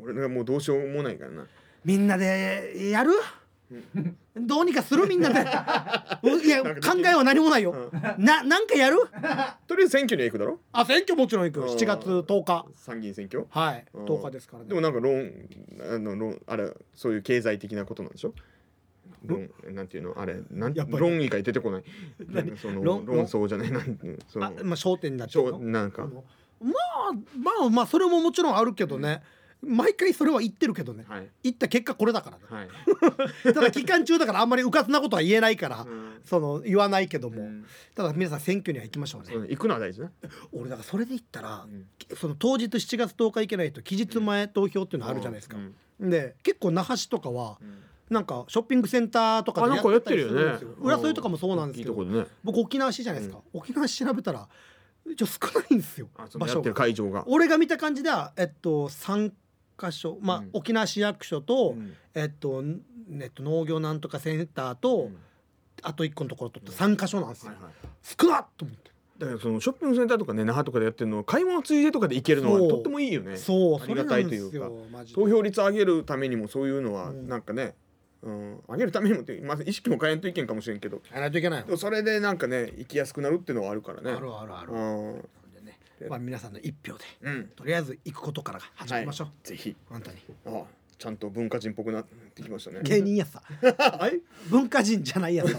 [0.00, 1.46] 俺がもうどうしようもないからな。
[1.84, 3.12] みんなでやる？
[4.34, 5.40] どうにかするみんなで。
[6.22, 6.70] う いや考
[7.04, 7.90] えは何もないよ。
[8.16, 8.96] ななんかやる？
[9.66, 10.58] とりあえず選挙には行くだろ？
[10.72, 11.60] あ選挙もちろん行く。
[11.60, 11.68] うん。
[11.76, 12.64] 7月10日。
[12.76, 13.44] 参議院選挙？
[13.50, 13.84] はい。
[13.92, 14.04] うん。
[14.06, 14.68] 10日ですからね。
[14.70, 15.30] でもなんか論
[15.92, 18.32] あの論あれそういう経済的なことなんでしょ？
[19.24, 20.20] 論なんていうの？
[20.20, 21.84] あれなんやっぱり論以外出てこない。
[22.60, 23.26] その論論？
[23.26, 23.98] 争じゃないなん
[24.28, 25.58] そのあまあ焦点になっちゃうの？
[25.58, 26.06] なんか。
[26.60, 29.22] まあまあまあそれももちろんあるけどね。
[29.60, 31.04] 毎回それは言ってるけどね。
[31.08, 31.28] はい。
[31.42, 32.44] 言った結果これだからね。
[32.48, 32.68] はい。
[33.52, 36.20] ただ期間中だからあんまりうかつなことは言えないから、うん。
[36.24, 37.64] その言わないけども、うん。
[37.96, 40.12] ただ皆さん選挙には行きましょうね、そうね行くのは大事な
[40.52, 41.86] 俺だからそれで言ったら、うん。
[42.16, 46.10] その当日7月10日行けないと期日前投票っていうのあるじゃないですか、うん。
[46.10, 51.94] で結構那覇市とかはうんなんかショッピングセンターとかでやってるよねたりすんです浦添とかもそうなんですけど
[52.42, 54.48] 僕沖縄市じゃないですか、沖縄市調べたら
[55.10, 56.74] 一応少ないんですよ場所が。
[56.74, 57.24] 会場が。
[57.26, 59.32] 俺が見た感じではえっと3
[59.78, 60.50] 箇所まあ、うん。
[60.52, 61.94] 沖縄市役所と、うん。
[62.14, 62.80] えっと、ん
[63.20, 65.16] えっと農業なんとかセンターと、うん。
[65.82, 67.72] あと1個のところとって3箇所なんですよ、はいはい。
[68.02, 68.90] 少なっと思って。
[69.18, 73.36] だからそのショッピングセンターとかね那覇とかでやってるの買い物ついでとかで行けるのはとってもいいよね。
[73.36, 74.68] そうありがたいというか。
[75.14, 77.28] 投票率上げるためにもそういうのはうん。
[77.28, 77.72] なんかね、うん、
[78.22, 80.96] 上げるためにもって、まあ、意識も変えんといけんかもしれんけど。
[81.10, 84.10] やらないといけないそれでなんかね行きやすくなるっていうのはあるからね。
[84.10, 85.28] あるあるある、うん。
[85.54, 87.44] でねまあ、皆さんの一票でうん。
[87.54, 89.76] とりあえず行くことから始めましょう、ぜひ。
[89.88, 90.18] 本当に。
[90.46, 90.64] あ
[90.98, 92.04] ちゃんと文化人っぽくなっ
[92.34, 92.80] てきましたね。
[92.82, 93.40] 芸人やさ。
[94.00, 94.20] はい。
[94.50, 95.56] 文化人じゃないやさ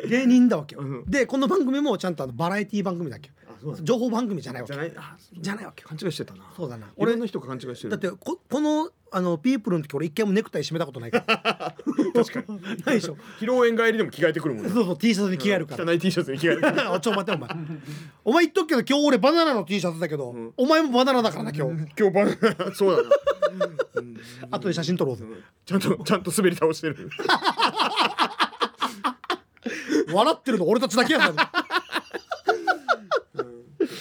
[0.00, 0.08] 俺。
[0.08, 1.04] 芸人だわけよ、うん。
[1.10, 3.30] でこの番組もちゃんとあのバラエティ番組だっけ
[3.82, 4.74] 情報番組じゃないわけ。
[4.74, 4.92] じゃない。
[4.96, 5.88] あじゃないわけよ。
[5.88, 6.44] 勘違いしてたな。
[6.56, 6.88] そうだな。
[6.96, 7.90] 俺俺の人が勘違いしてる。
[7.90, 11.74] だってここのあのピープルの時俺一回もネクタイ締めたことないから。
[12.14, 12.62] 確かに。
[12.84, 13.16] ないでしょ。
[13.38, 14.70] 披露宴帰りでも着替えてくるもんね。
[14.70, 17.50] そうそう T シャツに着替えるから、汚い T シャツに着替える おちょ待ってお前。
[18.24, 20.52] お前言っとくけど今日俺バナナの T シャツだけど、ん。
[20.56, 21.86] お前もバナナだからな今日。
[21.98, 23.10] 今日バナナ そうだな。
[24.50, 25.24] 後で写真撮ろうぜ。
[25.66, 27.10] ちゃんとちゃんと滑り倒してる。
[30.12, 31.52] 笑ってるの俺たちだけやから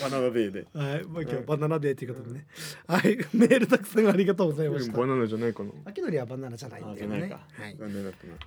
[0.02, 0.66] バナナデーで。
[0.74, 2.46] はい、まあ、今日バナナデーということでね。
[2.88, 4.98] はい、メールたくさんありがとうございました。
[4.98, 5.72] バナナじゃないかな。
[5.86, 7.36] 秋のりはバナナじゃないんだよね。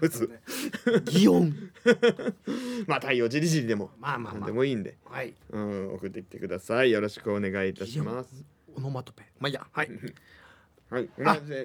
[0.00, 0.30] むず。
[1.04, 1.54] 擬音。
[2.88, 4.40] まあ太陽じりじりでもまあまあまあ。
[4.40, 5.34] 何でもいいんで、はい。
[5.50, 6.90] うん、送ってきてください。
[6.90, 9.24] よろしくお願いいたしますオノマトペ。
[9.38, 9.66] まあいいや。
[9.72, 9.90] はい。
[10.90, 11.04] はい。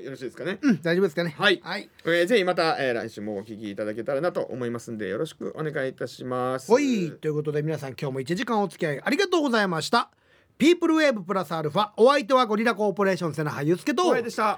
[0.04, 0.58] よろしいですかね？
[0.62, 1.36] うん大丈夫ですかね？
[1.38, 1.60] はい。
[1.64, 1.90] はい。
[2.06, 6.68] えーぜひまた、えー来週もお聞きいただけたらなと思いますんでよろしくお願いいたします。
[6.68, 7.12] ほい。
[7.12, 10.10] ということで皆さん今日も1時間お付き合いありがとうございました。
[10.58, 14.04] ピープルウェーブプラスアルファお相手はゴリラコーポレーション瀬名俳優介と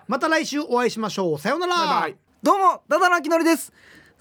[0.08, 1.40] また来週お会いしましょう。
[1.40, 1.76] さようなら。
[1.76, 2.18] バイバイ。
[2.42, 3.72] どうも、ダダラキノリです。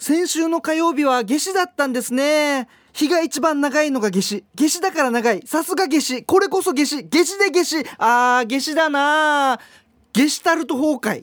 [0.01, 2.69] 先週の火曜日は夏至だったんですね。
[2.95, 4.45] 日が一番長いのが夏至。
[4.57, 5.43] 夏至だから長い。
[5.45, 6.25] さすが夏至。
[6.25, 7.05] これこそ夏至。
[7.05, 7.85] 夏至で夏至。
[7.99, 9.61] あー、夏至だな
[10.15, 11.23] 夏至タルト崩壊。